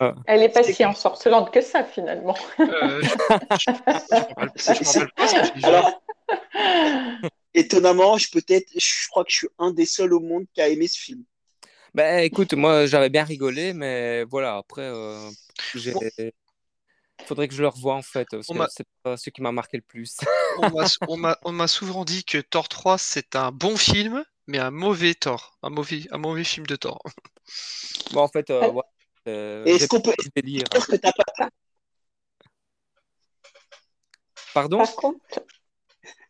[0.26, 2.36] Elle est pas si ensorcelante que ça, finalement.
[2.60, 3.08] Euh, je,
[3.58, 3.70] je,
[5.00, 5.66] me pas.
[5.66, 6.00] Alors,
[7.52, 10.68] étonnamment, je peut-être, je crois que je suis un des seuls au monde qui a
[10.68, 11.24] aimé ce film.
[11.94, 15.28] Ben, écoute, moi, j'avais bien rigolé, mais voilà, après, euh,
[15.74, 16.30] il
[17.26, 18.28] faudrait que je le revoie en fait.
[18.40, 20.16] C'est pas ce qui m'a marqué le plus.
[21.42, 25.56] on m'a souvent dit que Thor 3 c'est un bon film, mais un mauvais Thor,
[25.62, 27.00] un mauvais, un mauvais film de Thor.
[28.12, 28.82] Bon, en fait, euh, ouais,
[29.28, 31.48] euh, Est-ce qu'on peut dire que t'as pas
[34.54, 34.78] Pardon?
[34.78, 35.18] Par contre,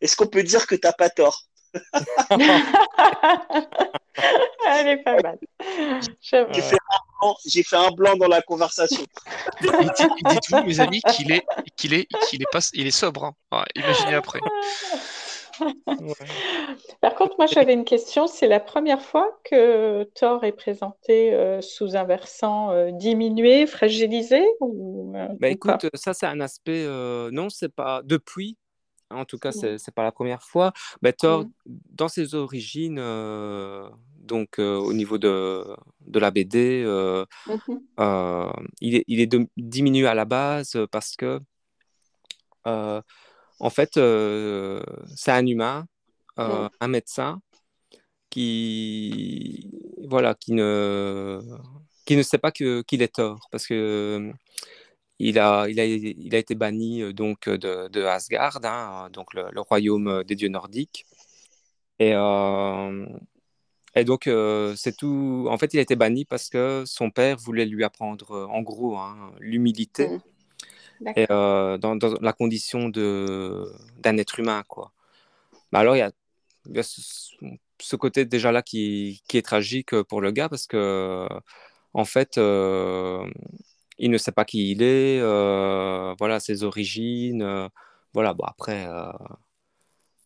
[0.01, 1.45] Est-ce qu'on peut dire que t'as pas tort?
[4.67, 5.39] Elle est pas mal.
[6.21, 9.05] J'ai fait, fait, un blanc dans la conversation.
[9.61, 11.45] Dites-vous, mes amis, qu'il est,
[11.77, 13.35] qu'il est, qu'il est pas, il est sobre.
[13.51, 13.65] Hein.
[13.75, 14.41] imaginez après.
[17.01, 18.27] Par contre, moi j'avais une question.
[18.27, 24.45] C'est la première fois que Thor est présenté euh, sous un versant euh, diminué, fragilisé
[24.61, 26.87] ou, euh, bah, Écoute, ça c'est un aspect.
[27.33, 28.57] non, c'est pas depuis.
[29.11, 30.73] En tout cas, c'est n'est pas la première fois.
[31.03, 33.01] Bah, Thor, dans ses origines,
[34.17, 35.65] donc au niveau de,
[36.07, 38.51] de la BD, mmh
[38.81, 41.41] il est, il est diminué à la base parce que
[43.61, 44.83] en fait, euh,
[45.15, 45.87] c'est un humain,
[46.39, 47.41] euh, un médecin
[48.31, 49.71] qui,
[50.09, 51.41] voilà, qui ne,
[52.05, 54.33] qui ne sait pas qu'il est tort parce que
[55.21, 59.33] il a, il a, il a été banni euh, donc de, de Asgard, hein, donc
[59.35, 61.07] le, royaume des dieux nordiques.
[62.01, 62.11] Et,
[63.97, 64.29] et donc,
[64.77, 65.47] c'est tout.
[65.49, 68.97] En fait, il a été banni parce que son père voulait lui apprendre, en gros,
[68.99, 70.09] hein, l'humilité.
[70.09, 70.21] Mmh
[71.17, 74.63] et, euh, dans, dans, la condition d'un être humain.
[74.69, 74.93] Quoi.
[75.73, 76.11] Bah alors, il y a,
[76.67, 81.27] y a ce, côté déjà là qui, qui, est tragique pour le gars parce que,
[81.93, 83.27] en fait, euh,
[83.99, 87.43] il ne sait pas qui il est, euh, voilà, ses origines.
[87.43, 87.69] Euh,
[88.13, 88.87] voilà, bon, après.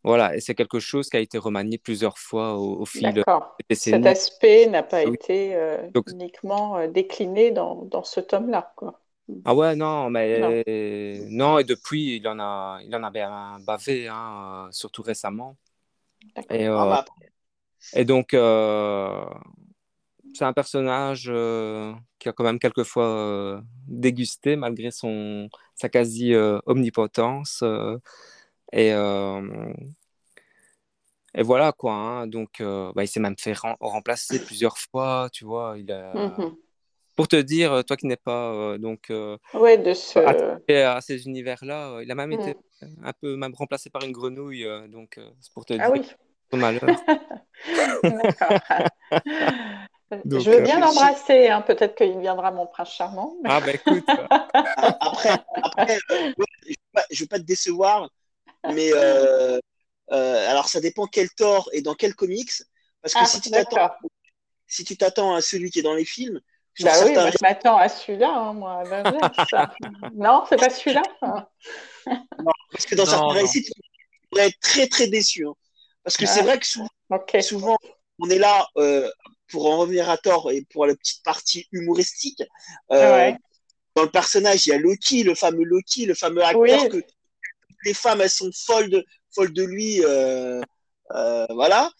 [0.05, 3.23] Voilà, et c'est quelque chose qui a été remanié plusieurs fois au, au fil des
[3.69, 4.05] décennies.
[4.05, 5.57] Cet aspect n'a pas été
[6.07, 8.75] uniquement décliné dans, dans ce tome-là.
[9.45, 10.65] Ah ouais, non, mais
[11.31, 11.59] non.
[11.59, 15.57] et depuis, il en a, il en a bien bavé, hein, surtout récemment.
[16.51, 17.05] Et, euh, ah, bah,
[17.95, 19.25] et donc, euh,
[20.35, 27.63] c'est un personnage euh, qui a quand même quelquefois dégusté malgré son, sa quasi-omnipotence.
[28.73, 28.91] et,
[31.35, 31.93] et voilà, quoi.
[31.93, 35.77] Hein, donc, bah, il s'est même fait remplacer plusieurs fois, tu vois.
[35.79, 36.15] Il a.
[36.15, 36.57] Mmh
[37.19, 40.21] pour te dire, euh, toi qui n'es pas euh, donc euh, ouais, de ce...
[40.21, 43.05] à ces univers-là, il a même été mm.
[43.05, 46.09] un peu même remplacé par une grenouille, donc c'est pour te ah dire oui.
[46.57, 46.85] malheur.
[50.13, 51.61] je veux bien l'embrasser, hein.
[51.63, 53.35] peut-être qu'il viendra mon prince charmant.
[53.45, 54.05] Ah bah écoute.
[54.55, 56.29] après, après je ne
[57.19, 58.09] veux, pas te décevoir,
[58.63, 58.93] mais
[60.09, 62.63] alors ça dépend quel tort et dans quel comics,
[63.03, 63.91] parce que ah, si tu t'attends
[64.69, 66.41] si tu t'attends à celui qui est dans les films,
[66.81, 68.83] bah oui, je m'attends à celui-là, hein, moi.
[70.15, 71.03] non, c'est pas celui-là.
[72.07, 73.73] non, parce que dans certains récits, tu
[74.31, 75.47] pourrais être très très déçu.
[75.47, 75.55] Hein.
[76.05, 77.77] Parce que c'est vrai que souvent,
[78.19, 79.11] on est là euh,
[79.51, 82.43] pour en revenir à tort et pour la petite partie humoristique.
[82.93, 83.33] Euh,
[83.95, 87.03] dans le personnage, il y a Loki, le fameux Loki, le fameux acteur que
[87.85, 89.05] les femmes elles sont folles de,
[89.35, 90.05] folles de lui.
[90.05, 90.61] Euh,
[91.51, 91.91] voilà.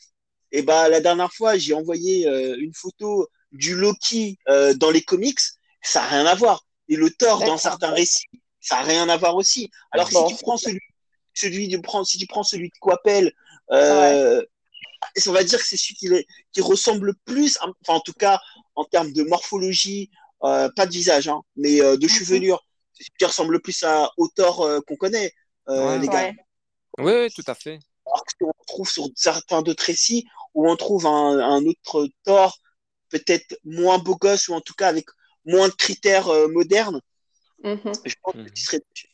[0.53, 5.41] Et bah la dernière fois, j'ai envoyé une photo du Loki euh, dans les comics,
[5.83, 6.65] ça n'a rien à voir.
[6.89, 8.27] Et le Thor dans certains récits,
[8.61, 9.71] ça n'a rien à voir aussi.
[9.91, 10.81] Alors si tu prends celui,
[11.35, 13.33] celui de si tu prends celui de Coppel,
[13.71, 14.43] euh,
[15.27, 18.41] on va dire que c'est celui qui, qui, ressemble plus, enfin en tout cas
[18.75, 20.11] en termes de morphologie,
[20.45, 22.09] euh, pas de visage, hein, mais de mhm.
[22.09, 25.33] chevelure, c'est celui qui ressemble plus à, au Thor qu'on connaît,
[25.69, 26.33] les gars.
[26.99, 27.79] Oui, tout à fait.
[28.07, 32.59] Alors qu'on trouve sur certains d'autres récits où on trouve un, un autre Thor
[33.11, 35.07] peut-être moins beau gosse ou en tout cas avec
[35.45, 37.01] moins de critères euh, modernes,
[37.63, 37.93] mhm.
[38.05, 38.57] je pense que tu mhm.
[38.57, 39.09] serais déçu.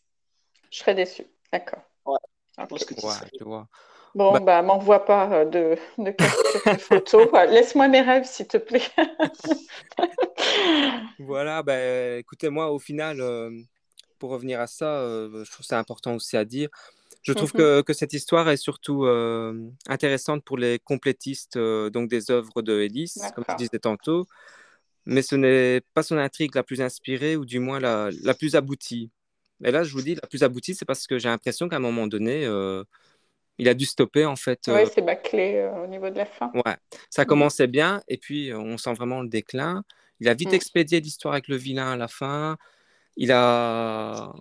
[0.70, 1.82] Je serais déçu, d'accord.
[2.04, 2.18] Ouais,
[2.58, 3.68] je pense que tu vois.
[4.14, 7.28] Bon, bah, bah m'envoie pas euh, de, de photos.
[7.48, 8.82] Laisse-moi mes rêves, s'il te plaît.
[11.18, 13.50] voilà, bah, écoutez, moi, au final, euh,
[14.20, 16.68] pour revenir à ça, je trouve c'est important aussi à dire.
[17.24, 19.58] Je trouve mmh que, que, cette histoire est surtout euh,
[19.88, 24.26] intéressante pour les complétistes euh, donc des œuvres de Ellis, comme tu disais tantôt,
[25.06, 28.56] mais ce n'est pas son intrigue la plus inspirée ou du moins la, la plus
[28.56, 29.10] aboutie.
[29.64, 31.80] Et là, je vous dis, la plus aboutie, c'est parce que j'ai l'impression qu'à un
[31.80, 32.84] moment donné, euh,
[33.56, 34.60] il a dû stopper en fait.
[34.68, 36.52] Oui, c'est clé au niveau de la fin.
[36.54, 36.76] Ouais,
[37.08, 39.82] ça mmh commençait bien et puis on sent vraiment le déclin.
[40.20, 40.54] Il a vite Mm.
[40.54, 42.56] expédié l'histoire avec le vilain à la fin.
[43.16, 44.32] Il a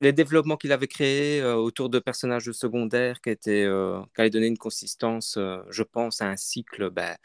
[0.00, 4.30] les développements qu'il avait créés euh, autour de personnages secondaires qui étaient, euh, qui allaient
[4.30, 6.90] donner une consistance, euh, je pense, à un cycle.
[6.90, 7.16] Ben,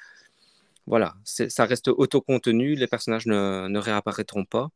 [0.87, 2.75] voilà, ça reste autocontenu.
[2.75, 4.69] Les personnages ne, ne réapparaîtront pas.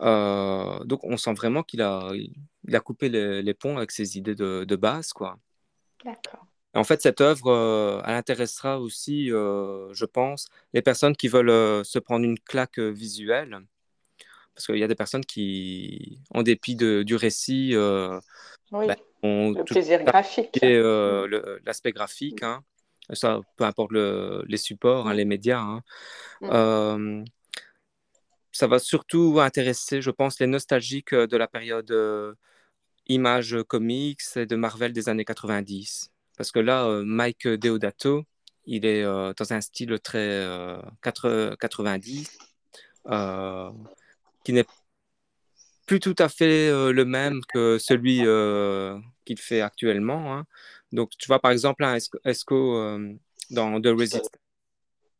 [0.00, 4.34] Donc, on sent vraiment qu'il a, il a coupé les, les ponts avec ses idées
[4.34, 5.38] de, de base, quoi.
[6.04, 6.46] D'accord.
[6.74, 12.24] En fait, cette œuvre, elle intéressera aussi, je pense, les personnes qui veulent se prendre
[12.24, 13.60] une claque visuelle.
[14.58, 18.18] Parce qu'il y a des personnes qui, en dépit de- du récit, euh,
[18.72, 20.58] Oui, ben, ont le plaisir graphique.
[20.60, 22.42] et, euh, l'aspect graphique.
[22.42, 22.64] hein.
[23.12, 25.60] Ça, peu importe le- les supports, hein, les médias.
[25.60, 25.82] hein.
[26.40, 26.50] Mm.
[26.52, 27.24] Euh,
[28.50, 32.34] ça va surtout intéresser, je pense, les nostalgiques euh, de la période euh,
[33.06, 36.10] images comics et de Marvel des années 90.
[36.36, 38.24] Parce que là, Mike Deodato,
[38.66, 42.38] il est euh, dans un style très euh, 80 90,
[43.10, 43.70] euh,
[44.48, 44.64] qui n'est
[45.84, 50.34] plus tout à fait euh, le même que celui euh, qu'il fait actuellement.
[50.34, 50.46] hein.
[50.90, 53.12] Donc, tu vois, par exemple, un Esco, Esco, euh,
[53.50, 54.30] dans The Resistance,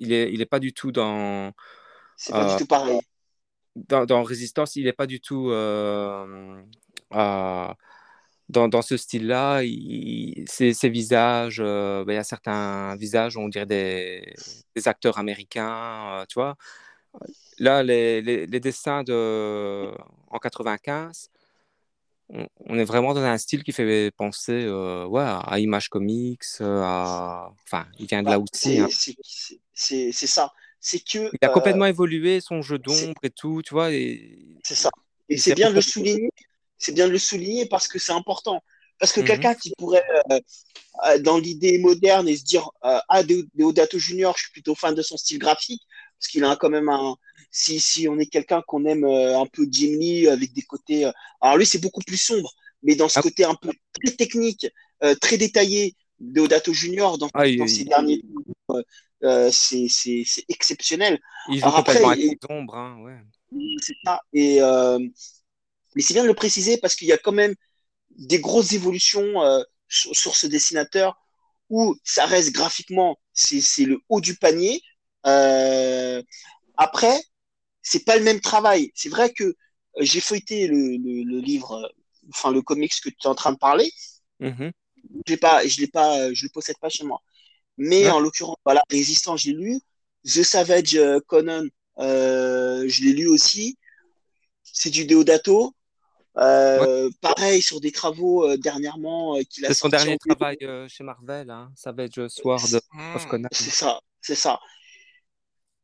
[0.01, 1.53] il n'est il est pas du tout dans,
[2.17, 3.01] C'est pas du tout pareil.
[3.77, 5.51] dans, dans Résistance, il n'est pas du tout
[7.11, 7.77] dans,
[8.49, 9.61] dans ce style-là.
[10.47, 14.35] Ses, ses visages, ben, il y a certains visages, on dirait des,
[14.75, 16.57] des acteurs américains, tu vois.
[17.59, 19.91] Là, les, les, les dessins de,
[20.31, 21.29] en 95,
[22.31, 26.43] on, on est vraiment dans un style qui fait penser euh, ouais, à Image Comics,
[26.61, 27.53] euh, à...
[27.65, 28.79] enfin, il vient de là Bah, aussi.
[29.73, 30.13] c'est hein.
[30.27, 30.53] ça.
[30.81, 33.93] C'est que Il a euh, complètement évolué, son jeu d'ombre et tout, tu vois.
[33.93, 34.39] Et...
[34.63, 34.91] c'est ça.
[35.29, 36.31] Et c'est bien de le souligner.
[36.79, 38.63] C'est bien de le souligner parce que c'est important.
[39.01, 39.27] Parce que Mhm.
[39.27, 40.41] quelqu'un qui pourrait, euh,
[41.07, 44.75] euh, dans l'idée moderne, et se dire euh, Ah, Deo- Deodato Junior, je suis plutôt
[44.75, 45.83] fan de son style graphique,
[46.19, 47.17] parce qu'il a quand même un.
[47.51, 51.07] Si, si on est quelqu'un qu'on aime euh, un peu Jim Lee avec des côtés.
[51.07, 52.53] euh, alors lui, c'est beaucoup plus sombre,
[52.83, 53.23] mais dans ce Ah.
[53.23, 54.67] côté un peu très technique,
[55.03, 58.23] euh, très détaillé, Deodato Junior, dans, Ah, il- dans il- ses derniers.
[58.71, 58.83] euh,
[59.25, 61.19] euh, c'est c'est- c'est exceptionnel.
[61.49, 63.19] Il joue Alors après, complètement il- les ombres, hein, ouais.
[63.81, 64.21] C'est ça.
[64.35, 64.99] Et, euh,
[65.95, 67.55] mais c'est bien de le préciser parce qu'il y a quand même
[68.11, 71.17] des grosses évolutions euh, sur, sur ce dessinateur
[71.71, 74.83] où ça reste graphiquement, c'est c'est le haut du panier.
[75.27, 76.23] Euh,
[76.77, 77.21] après,
[77.83, 78.93] c'est pas le même travail.
[78.95, 79.55] C'est vrai que euh,
[80.01, 81.89] j'ai feuilleté le, le- le livre, euh,
[82.31, 83.91] enfin le comics que tu es en train de parler.
[84.41, 84.73] Mhm.
[85.41, 87.21] Pas, je l'ai pas, euh, je le possède pas chez moi.
[87.77, 88.11] Mais Ouais.
[88.11, 89.81] en l'occurrence, voilà, Résistance, j'ai lu.
[90.25, 91.65] The Savage Conan,
[91.99, 93.79] euh, je l'ai lu aussi.
[94.63, 95.75] C'est du Deodato.
[96.37, 100.59] Euh, Pareil sur des travaux euh, dernièrement qu'il a C'est son dernier travail
[100.89, 102.81] chez Marvel, hein, Savage Sword
[103.15, 103.49] of Conan.
[103.53, 104.61] C'est ça, c'est ça.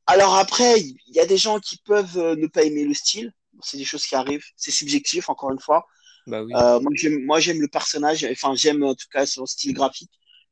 [0.06, 3.32] Alors après, il y a des gens qui peuvent euh, ne pas aimer le style.
[3.62, 4.44] C'est des choses qui arrivent.
[4.56, 5.86] C'est subjectif, encore une fois.
[6.26, 6.52] Bah oui.
[6.54, 8.26] Euh, moi, j'aime, le personnage.
[8.30, 10.10] Enfin, j'aime en tout cas son style graphique,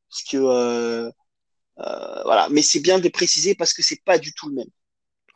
[0.09, 1.09] parce que euh,
[1.79, 2.47] euh, voilà.
[2.49, 4.69] Mais c'est bien de préciser parce que c'est pas du tout le même.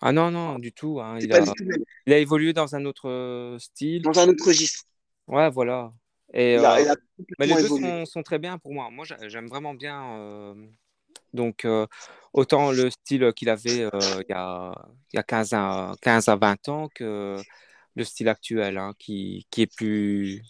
[0.01, 0.99] Ah non, non, du tout.
[1.01, 1.83] hein, Il a, du tout le même.
[2.05, 4.03] il a évolué dans un autre style.
[4.03, 4.83] Dans un autre registre.
[5.27, 5.91] Ouais, voilà.
[6.33, 6.95] Et, Il a, il a
[7.39, 8.89] mais les deux sont, sont très bien pour moi.
[8.91, 10.55] Moi, j'a- j'aime vraiment bien.
[11.33, 11.85] Euh, donc, euh,
[12.33, 13.89] autant le style qu'il avait euh,
[14.27, 14.73] il y a,
[15.13, 17.37] il y a 15, à, 15 à 20 ans que
[17.95, 20.43] le style actuel, hein, qui, qui est plus,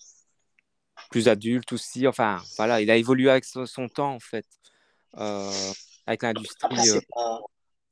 [1.09, 2.07] plus adulte aussi.
[2.07, 4.45] Enfin, voilà, il a évolué avec son, son temps, en fait,
[5.17, 5.71] euh,
[6.05, 6.89] avec l'industrie.
[6.89, 6.99] euh,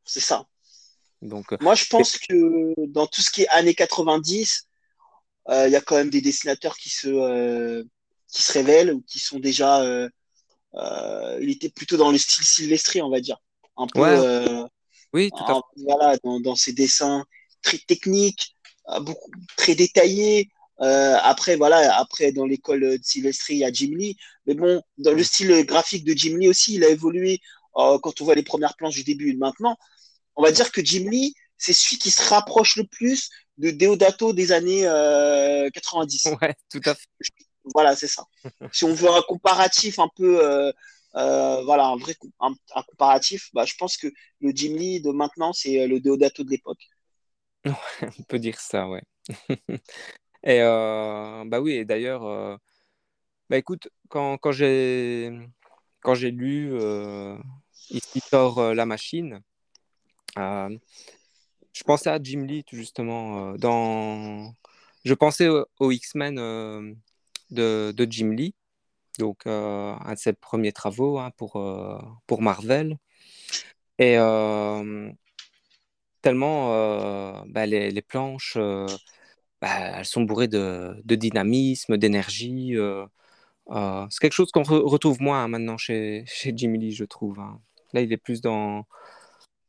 [0.04, 0.46] c'est ça.
[1.22, 4.68] donc, euh, Moi, je pense que dans tout ce qui est années 90,
[5.50, 7.84] euh, il y a quand même des dessinateurs qui se, euh,
[8.28, 9.82] qui se révèlent ou qui sont déjà.
[10.78, 13.38] Euh, il était plutôt dans le style Sylvestri, on va dire.
[13.78, 14.00] Un peu.
[14.02, 14.10] Ouais.
[14.10, 14.64] euh,
[15.14, 17.24] oui, tout à un- voilà, dans, dans ses dessins
[17.62, 18.56] très techniques,
[18.90, 20.50] euh, beaucoup, très détaillés.
[20.82, 24.18] Euh, après, voilà, après, dans l'école de Sylvestri, il y a Jim Lee.
[24.46, 27.40] Mais bon, dans le style graphique de Jim Lee aussi, il a évolué
[27.78, 29.78] euh, quand on voit les premières planches du début et de maintenant.
[30.36, 34.34] On va dire que Jim Lee, c'est celui qui se rapproche le plus de Deodato
[34.34, 36.24] des années euh, 90.
[36.24, 36.36] fait.
[36.42, 37.08] Ouais, tout à fait.
[37.74, 38.26] Voilà, c'est ça.
[38.72, 40.72] si on veut un comparatif un peu, euh,
[41.16, 42.54] euh, voilà, un vrai un,
[42.84, 44.08] comparatif, bah, je pense que
[44.42, 46.90] le Jim Lee de maintenant, c'est euh, le Deodato de l'époque.
[48.20, 49.02] On peut dire ça, ouais.
[50.44, 52.60] et bah oui, et d'ailleurs,
[53.50, 55.32] bah écoute, quand, quand j'ai
[56.02, 57.36] quand j'ai lu euh,
[58.30, 59.42] sort la machine,
[60.38, 64.54] je pensais à Jim Lee justement dans
[65.06, 66.38] je pensais au, au X-Men
[67.52, 68.56] de, Jim Lee,
[69.20, 72.98] donc euh, un de ses premiers travaux hein, pour, euh, pour Marvel.
[74.00, 75.12] Et euh,
[76.22, 78.58] tellement bah, les, les, planches,
[79.62, 82.76] bah, elles sont bourrées de, dynamisme, d'énergie.
[83.68, 87.40] c'est quelque chose qu'on retrouve moins maintenant chez, chez Lee, je trouve.
[87.40, 87.62] Hein.
[87.94, 88.86] Là, il est plus dans.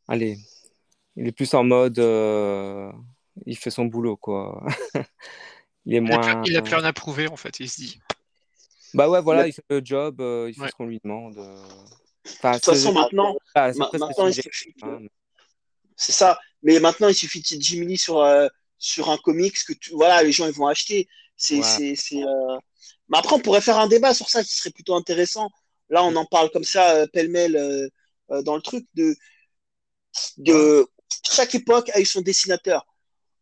[0.08, 0.38] Allez,
[1.16, 1.98] il est plus en mode.
[3.46, 4.66] il fait son boulot, quoi.
[5.86, 6.42] il est moins.
[6.44, 8.00] Il a plus rien à prouver, en fait, il se dit.
[8.94, 11.38] Bah ouais, voilà, il fait le job, il fait ce qu'on lui demande.
[12.38, 14.74] Enfin, de toute façon, maintenant, maintenant il suffit.
[14.82, 14.98] Hein,
[15.96, 16.38] c'est ça.
[16.62, 20.22] Mais maintenant, il suffit de Jimmy Lee sur, euh, sur un comics que tu, voilà,
[20.22, 21.08] les gens ils vont acheter.
[21.36, 22.58] C'est, c'est, euh,
[23.08, 25.50] Mais après, on pourrait faire un débat sur ça qui serait plutôt intéressant.
[25.90, 27.90] Là, on en parle comme ça, euh, pêle-mêle,
[28.28, 29.14] dans le truc de,
[30.38, 30.86] de
[31.30, 32.84] chaque époque a eu son dessinateur.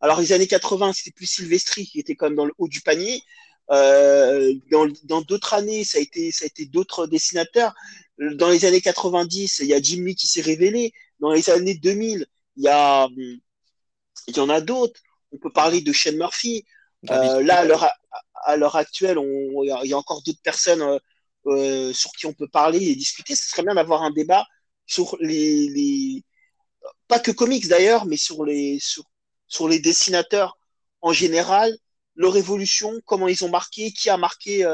[0.05, 2.81] Alors, les années 80, c'était plus Sylvestri qui était quand même dans le haut du
[2.81, 3.23] panier.
[3.69, 7.73] dans, d'autres années, ça a été, ça a été d'autres dessinateurs.
[8.19, 10.93] Dans les années 90, il y a Jim Lee qui s'est révélé.
[11.19, 12.27] Dans les années 2000,
[12.57, 13.07] il y, a,
[14.27, 15.01] il y en a d'autres.
[15.31, 16.65] On peut parler de Shane Murphy.
[17.09, 17.65] Euh, là,
[18.43, 20.99] à l'heure actuelle, on, il y a encore d'autres personnes euh,
[21.47, 23.35] euh, sur qui on peut parler et discuter.
[23.35, 24.45] Ce serait bien d'avoir un débat
[24.85, 26.23] sur les, les,
[27.07, 29.03] pas que comics d'ailleurs, mais sur les, sur,
[29.47, 30.57] sur les dessinateurs
[31.01, 31.75] en général,
[32.15, 34.65] leur évolution, comment ils ont marqué, qui a marqué,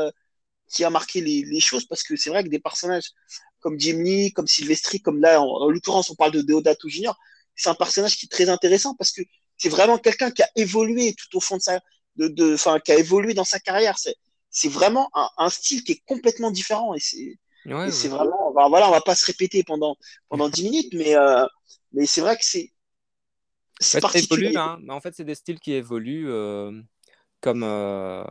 [0.69, 3.11] qui a marqué les, les choses, parce que c'est vrai que des personnages
[3.59, 7.17] comme Jim Lee, comme Sylvestri, comme là, en, en l'occurrence, on parle de Deodato Junior,
[7.55, 9.21] c'est un personnage qui est très intéressant parce que
[9.57, 11.79] c'est vraiment quelqu'un qui a évolué tout au fond de sa,
[12.15, 13.99] de, de, enfin, qui a évolué dans sa carrière.
[13.99, 14.15] C'est,
[14.49, 18.67] c'est vraiment un, un, style qui est complètement différent et c'est, ouais, c'est vraiment, bah,
[18.67, 19.95] voilà, on va pas se répéter pendant
[20.27, 21.45] pendant dix minutes, mais euh,
[21.93, 22.73] mais c'est vrai que c'est,
[23.81, 24.55] c'est particulier.
[24.55, 26.29] hein, mais en fait, c'est des styles qui évoluent.
[26.29, 26.71] Euh,
[27.41, 28.23] comme euh,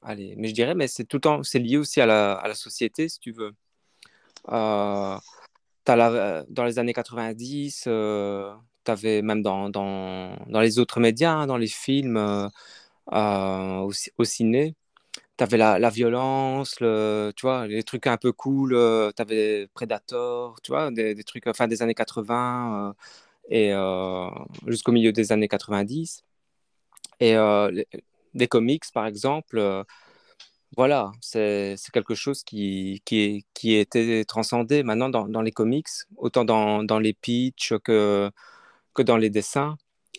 [0.00, 2.46] allez mais je dirais mais c'est tout le temps c'est lié aussi à la, à
[2.46, 3.52] la société si tu veux
[4.50, 5.18] euh,
[5.86, 8.54] la, dans les années 90, euh,
[8.84, 12.48] tu avais même dans, dans, dans, les autres médias, hein, dans les films, euh,
[13.10, 14.74] au, au, ciné,
[15.38, 18.70] tu avais la, la, violence, le, tu vois, les trucs un peu cool,
[19.16, 22.94] tu avais Predator, tu vois, des, des, trucs fin des années 80
[23.48, 23.72] et
[24.66, 26.24] jusqu'au milieu des années 90.
[27.20, 27.34] Et
[28.34, 29.84] des comics, par exemple,
[30.76, 36.44] voilà, c'est quelque chose qui, qui, qui été transcendé maintenant dans, dans les comics, autant
[36.44, 38.30] dans, dans, les pitchs que,
[38.94, 39.76] que dans les dessins.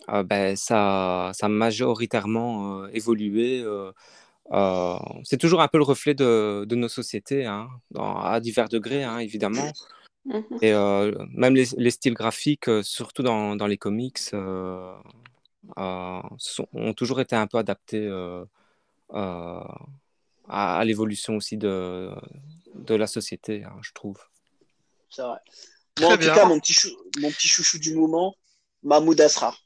[0.10, 3.62] Euh, ben, ça, ça a majoritairement euh, évolué.
[3.64, 3.92] Euh,
[5.24, 9.20] c'est toujours un peu le reflet de, de nos sociétés, hein, à divers degrés, hein,
[9.20, 9.72] évidemment.
[10.30, 10.74] Mmh Et
[11.34, 15.02] même les, les, styles graphiques, surtout dans, dans les comics, sont,
[15.76, 18.08] ont toujours été un peu adaptés
[19.12, 22.12] à, l'évolution aussi de,
[22.76, 24.20] de la société, hein, je trouve.
[25.10, 25.40] C'est vrai.
[26.00, 28.36] Moi, en tout cas, mon petit, chou, mon petit chouchou du moment,
[28.84, 29.62] Mahmoud Asrar.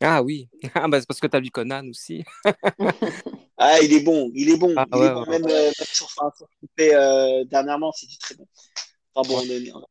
[0.00, 2.24] Ah oui, ah, bah, c'est parce que tu as lu Conan aussi.
[3.58, 4.74] ah, il est bon, il est bon.
[4.76, 5.20] Ah, il ouais, est bon.
[5.22, 5.38] Ouais.
[5.38, 6.48] Même, euh, même, sur, enfin, sur
[6.80, 8.46] euh, dernièrement, c'était très bon.
[9.14, 9.42] Enfin bon,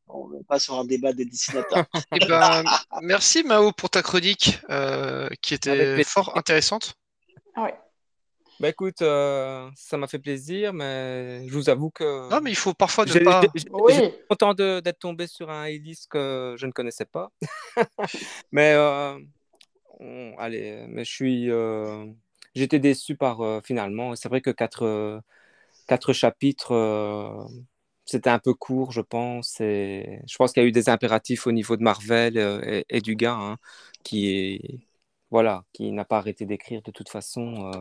[0.08, 1.86] on n'est pas sur un débat des dessinateurs.
[2.14, 2.62] Eh ben,
[3.02, 6.94] merci Mao pour ta chronique euh, qui était fort intéressante.
[7.54, 7.74] Ah ouais.
[8.60, 12.30] Bah écoute, euh, ça m'a fait plaisir, mais je vous avoue que.
[12.30, 13.42] Non, mais il faut parfois ne pas.
[13.54, 14.12] J'ai oui.
[14.28, 17.32] content d'être tombé sur un hélice que je ne connaissais pas.
[18.52, 19.18] mais euh,
[19.98, 21.50] on, allez, mais je suis.
[21.50, 22.06] Euh,
[22.54, 24.14] J'étais déçu par euh, finalement.
[24.14, 25.20] C'est vrai que quatre,
[25.88, 27.48] quatre chapitres,
[28.04, 29.60] c'était un peu court, je pense.
[29.60, 33.00] Et je pense qu'il y a eu des impératifs au niveau de Marvel et, et
[33.00, 33.56] du gars, hein,
[34.02, 34.80] qui est
[35.30, 37.72] voilà, qui n'a pas arrêté d'écrire de toute façon.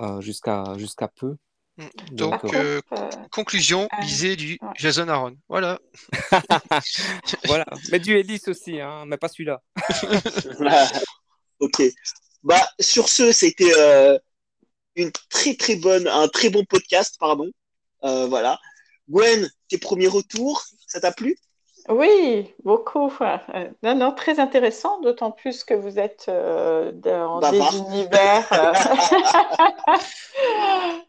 [0.00, 1.36] Euh, jusqu'à jusqu'à peu.
[1.76, 1.86] Mm.
[2.12, 5.36] Donc, Donc euh, euh, conclusion, lisez du Jason Aaron.
[5.48, 5.78] Voilà.
[7.44, 7.66] voilà.
[7.92, 9.62] Mais du Ellis aussi, hein, mais pas celui-là.
[11.60, 11.82] ok.
[12.42, 14.18] Bah, sur ce, c'était euh,
[14.96, 17.50] une très très bonne, un très bon podcast, pardon.
[18.02, 18.58] Euh, voilà.
[19.08, 21.36] Gwen, tes premiers retours, ça t'a plu?
[21.90, 23.12] Oui, beaucoup.
[23.20, 28.50] Euh, non, non, très intéressant, d'autant plus que vous êtes euh, dans des univers.
[28.52, 28.72] Euh,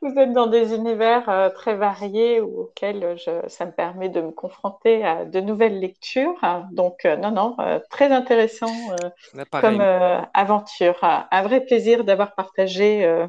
[0.02, 5.06] vous êtes dans des univers très variés auxquels je, ça me permet de me confronter
[5.06, 6.36] à de nouvelles lectures.
[6.72, 7.56] Donc, non, non,
[7.90, 8.74] très intéressant
[9.52, 9.82] comme
[10.34, 11.00] aventure.
[11.32, 13.26] Un vrai plaisir d'avoir partagé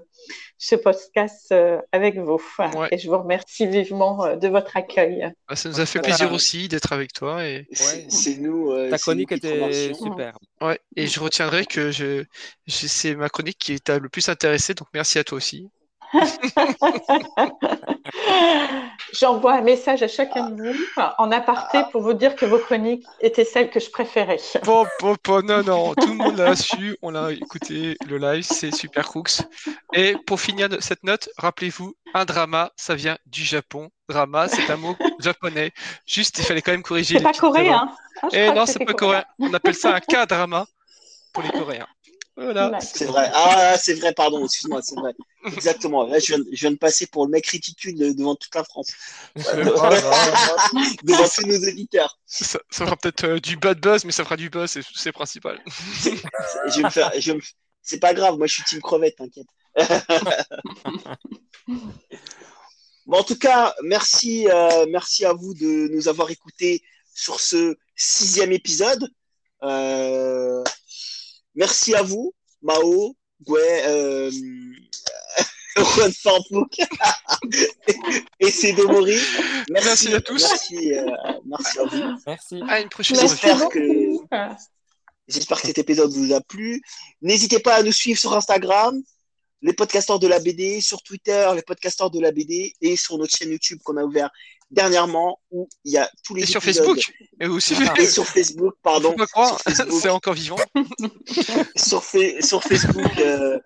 [0.58, 2.40] ce podcast euh, avec vous.
[2.58, 2.88] Ouais.
[2.92, 5.30] Et je vous remercie vivement euh, de votre accueil.
[5.48, 7.44] Ah, ça nous a fait plaisir aussi d'être avec toi.
[7.46, 7.66] Et...
[7.72, 8.70] C'est nous.
[8.72, 10.38] Euh, Ta chronique était super.
[10.60, 12.24] Ouais, et je retiendrai que je,
[12.66, 15.68] je c'est ma chronique qui t'a le plus intéressé, donc merci à toi aussi.
[19.12, 20.84] J'envoie un message à chacun de vous
[21.18, 24.38] en aparté pour vous dire que vos chroniques étaient celles que je préférais.
[24.64, 28.44] Bon, bon, bon, non, non, tout le monde l'a su, on a écouté le live,
[28.44, 29.42] c'est Super Crooks.
[29.94, 33.90] Et pour finir cette note, rappelez-vous, un drama, ça vient du Japon.
[34.08, 35.72] Drama, c'est un mot japonais.
[36.06, 37.18] Juste, il fallait quand même corriger.
[37.18, 37.90] C'est pas coréen.
[38.22, 39.24] Ah, Et non, c'est pas coréen.
[39.38, 40.66] On appelle ça un K-drama
[41.32, 41.88] pour les Coréens.
[42.36, 42.78] Voilà.
[42.80, 43.30] C'est vrai.
[43.32, 45.14] Ah, c'est vrai, pardon, excuse-moi, c'est vrai.
[45.46, 46.06] Exactement.
[46.06, 48.92] Là, je viens, je viens, de passer pour le mec ridicule devant toute la France.
[49.36, 52.18] devant tous nos éditeurs.
[52.26, 55.62] Ça, ça fera peut-être euh, du bad buzz, mais ça fera du buzz, c'est principal.
[55.66, 57.10] je vais me faire.
[57.18, 57.40] Je me...
[57.80, 59.46] C'est pas grave, moi je suis team crevette, t'inquiète.
[63.06, 66.82] bon, en tout cas, merci, euh, merci à vous de nous avoir écoutés
[67.14, 69.08] sur ce sixième épisode.
[69.62, 70.64] Euh,
[71.56, 74.30] merci à vous, Mao, Gwe, euh,
[75.76, 76.78] Juan Fanfouk
[78.40, 79.18] et Cédomori.
[79.70, 80.42] Merci, merci à tous.
[80.42, 81.06] Merci, euh,
[81.44, 82.22] merci à vous.
[82.26, 82.62] Merci.
[82.68, 83.80] À une prochaine J'espère que,
[85.28, 86.82] j'espère que cet épisode vous a plu.
[87.20, 89.02] N'hésitez pas à nous suivre sur Instagram,
[89.62, 93.34] les podcasteurs de la BD, sur Twitter, les podcasteurs de la BD et sur notre
[93.36, 94.30] chaîne YouTube qu'on a ouvert
[94.70, 96.62] dernièrement où il y a tous les et sur.
[96.62, 96.98] Facebook.
[97.40, 99.14] Et aussi et sur Facebook pardon.
[99.16, 100.00] Sur Facebook.
[100.02, 100.56] c'est encore vivant.
[101.76, 103.58] Sur, fa sur Facebook euh,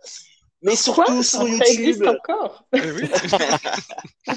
[0.63, 1.23] mais surtout Quoi?
[1.23, 1.67] sur Ça YouTube.
[1.69, 2.65] existe encore?
[2.75, 2.81] Eh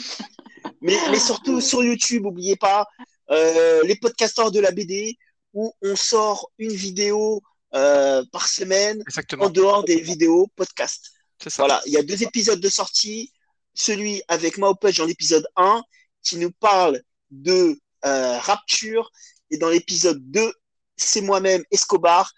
[0.82, 2.88] mais, mais surtout sur YouTube n'oubliez pas
[3.30, 5.18] euh, les podcasteurs de la BD
[5.54, 7.42] où on sort une vidéo
[7.76, 9.46] euh, par semaine exactement.
[9.46, 11.13] en dehors des vidéos podcast
[11.50, 13.32] ça voilà il y a deux épisodes de sortie
[13.74, 15.84] celui avec Mao Pudge dans l'épisode 1
[16.22, 17.02] qui nous parle
[17.32, 19.12] de euh, Rapture.
[19.52, 20.52] Et dans l'épisode 2,
[20.96, 22.32] c'est moi-même, Escobar,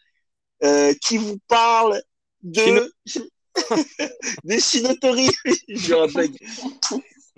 [0.64, 2.02] euh, qui vous parle
[2.42, 2.94] de,
[4.44, 5.30] de Shinotori.
[5.70, 6.32] Je rappelle.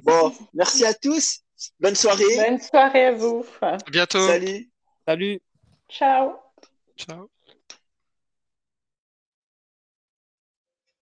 [0.03, 1.41] Bon, merci à tous.
[1.80, 2.23] Bonne soirée.
[2.35, 3.45] Bonne soirée à vous.
[3.61, 4.72] à bientôt Salut.
[5.06, 5.41] Salut.
[5.89, 6.34] Ciao.
[6.98, 7.30] ciao